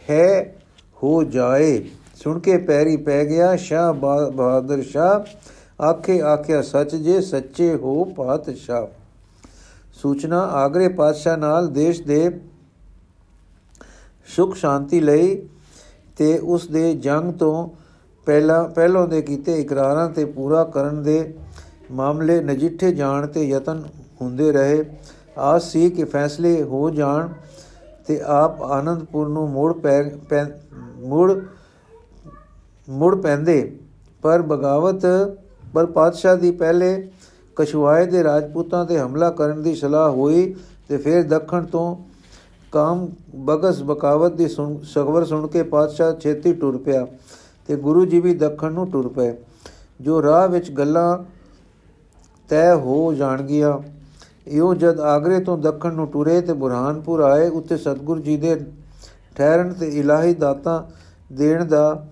ਹੈ 0.06 0.54
ਹੋ 1.02 1.22
ਜਾਏ 1.24 1.82
ਸੁਣ 2.14 2.38
ਕੇ 2.38 2.56
ਪੈਰੀ 2.58 2.96
ਪੈ 2.96 3.24
ਗਿਆ 3.24 3.54
ਸ਼ਾਹ 3.56 3.92
ਬਹਾਦਰ 3.92 4.82
ਸ਼ਾਹ 4.82 5.24
ਆਖੇ 5.80 6.20
ਆਖਿਆ, 6.22 6.62
ਸੱਚ 6.62 6.96
ਜੇ 6.96 7.20
ਸੱਚੇ 7.20 7.74
ਹੋ 7.74 8.04
ਪਾਤਸ਼ਾਹ। 8.04 8.86
ਸੂਚਨਾ 9.92 10.40
ਆਗਰੇ 10.40 10.88
ਪਾਤਸ਼ਾਹ 10.88 11.36
ਨਾਲ 11.36 11.68
ਦੇਸ਼ 11.68 12.02
ਦੇ 12.02 12.40
ਸੁਖ 14.26 14.54
ਸ਼ਾਂਤੀ 14.54 15.00
ਲਈ 15.00 15.48
ਤੇ 16.16 16.38
ਉਸ 16.38 16.66
ਦੇ 16.66 16.94
ਜੰਗ 16.94 17.32
ਤੋਂ 17.32 17.68
ਪਹਿਲਾਂ, 18.26 18.68
ਪਹਿਲੋਂ 18.68 19.08
ਦੇ 19.08 19.22
ਕੀਤੇ 19.22 19.60
ਇਕਰਾਰਾਂ 19.60 20.10
ਤੇ 20.10 20.24
ਪੂਰਾ 20.24 20.64
ਕਰਨ 20.64 21.02
ਦੇ 21.02 21.34
ਮਾਮਲੇ 21.90 22.40
ਨਜਿੱਠੇ 22.40 22.92
ਜਾਣ 22.92 23.26
ਤੇ 23.26 23.44
ਯਤਨ 23.48 23.84
ਹੁੰਦੇ 24.20 24.52
ਰਹੇ। 24.52 24.84
ਆਸ 25.38 25.72
ਸੀ 25.72 25.90
ਕਿ 25.90 26.04
ਫੈਸਲੇ 26.04 26.62
ਹੋ 26.62 26.90
ਜਾਣ 26.90 27.28
ਤੇ 28.06 28.20
ਆਪ 28.20 28.62
ਆਨੰਦਪੁਰ 28.62 29.28
ਨੂੰ 29.28 29.48
ਮੋੜ 29.50 29.72
ਪੈ 29.72 30.02
ਮੁੜ 30.96 31.32
ਮੁੜ 32.88 33.14
ਪੈਂਦੇ। 33.22 33.78
ਪਰ 34.22 34.42
ਬਗਾਵਤ 34.42 35.04
ਪਰ 35.76 35.86
ਪਾਤਸ਼ਾਹ 35.86 36.36
ਦੀ 36.36 36.50
ਪਹਿਲੇ 36.50 37.08
ਕਸ਼ਵਾਏ 37.56 38.06
ਦੇ 38.06 38.24
ਰਾਜਪੂਤਾਂ 38.24 38.84
ਤੇ 38.84 38.98
ਹਮਲਾ 38.98 39.30
ਕਰਨ 39.30 39.62
ਦੀ 39.62 39.74
ਸਲਾਹ 39.74 40.10
ਹੋਈ 40.10 40.54
ਤੇ 40.88 40.96
ਫਿਰ 40.96 41.22
ਦੱਖਣ 41.22 41.64
ਤੋਂ 41.64 41.96
ਕਾਮ 42.72 43.08
ਬਗਸ 43.34 43.82
ਬਕਾਵਤ 43.82 44.32
ਦੀ 44.32 44.48
ਸੁਣ 44.48 44.78
ਸਗਵਰ 44.82 45.24
ਸੁਣ 45.24 45.46
ਕੇ 45.46 45.62
ਪਾਤਸ਼ਾਹ 45.62 46.14
ਛੇਤੀ 46.14 46.52
ਟੁਰ 46.52 46.78
ਪਿਆ 46.78 47.06
ਤੇ 47.68 47.76
ਗੁਰੂ 47.76 48.06
ਜੀ 48.06 48.20
ਵੀ 48.20 48.34
ਦੱਖਣ 48.34 48.72
ਨੂੰ 48.72 48.90
ਟੁਰ 48.90 49.08
ਪਏ। 49.08 49.36
ਜੋ 50.00 50.22
ਰਾਹ 50.22 50.48
ਵਿੱਚ 50.48 50.70
ਗੱਲਾਂ 50.70 51.18
ਤੈ 52.48 52.74
ਹੋ 52.74 53.12
ਜਾਣਗੀਆਂ 53.12 53.78
ਇਹੋ 54.46 54.74
ਜਦ 54.74 55.00
ਆਗਰੇ 55.00 55.40
ਤੋਂ 55.40 55.58
ਦੱਖਣ 55.58 55.94
ਨੂੰ 55.94 56.06
ਟੁਰੇ 56.06 56.40
ਤੇ 56.40 56.52
ਬੁਰਹਾਨਪੁਰ 56.52 57.20
ਆਏ, 57.20 57.48
ਉੱਥੇ 57.48 57.76
ਸਤਗੁਰੂ 57.76 58.20
ਜੀ 58.20 58.36
ਦੇ 58.36 58.60
ਠਹਿਰਨ 59.36 59.72
ਤੇ 59.72 59.88
ਇਲਾਹੀ 59.88 60.34
ਦਾਤਾਂ 60.34 60.82
ਦੇਣ 61.34 61.64
ਦਾ 61.64 62.06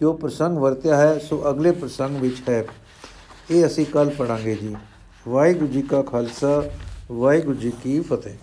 ਜੋ 0.00 0.12
ਪ੍ਰਸੰਗ 0.12 0.58
ਵਰਤਿਆ 0.58 0.96
ਹੈ, 0.96 1.18
ਸੋ 1.18 1.42
ਅਗਲੇ 1.50 1.70
ਪ੍ਰਸੰਗ 1.70 2.16
ਵਿੱਚ 2.16 2.42
ਹੈ। 2.48 2.64
ਇਹ 3.50 3.66
ਅਸੀਂ 3.66 3.86
ਕੱਲ 3.86 4.10
ਪੜਾਂਗੇ 4.10 4.54
ਜੀ। 4.54 4.76
ਵਾਹਿਗੁਰੂ 5.28 5.66
ਜੀ 5.66 5.82
ਕਾ 5.82 6.02
ਖਾਲਸਾ 6.02 6.70
ਵਾਹਿਗੁਰੂ 7.12 7.54
ਜੀ 7.54 7.72
ਕੀ 7.82 8.00
ਫਤਿਹ। 8.00 8.34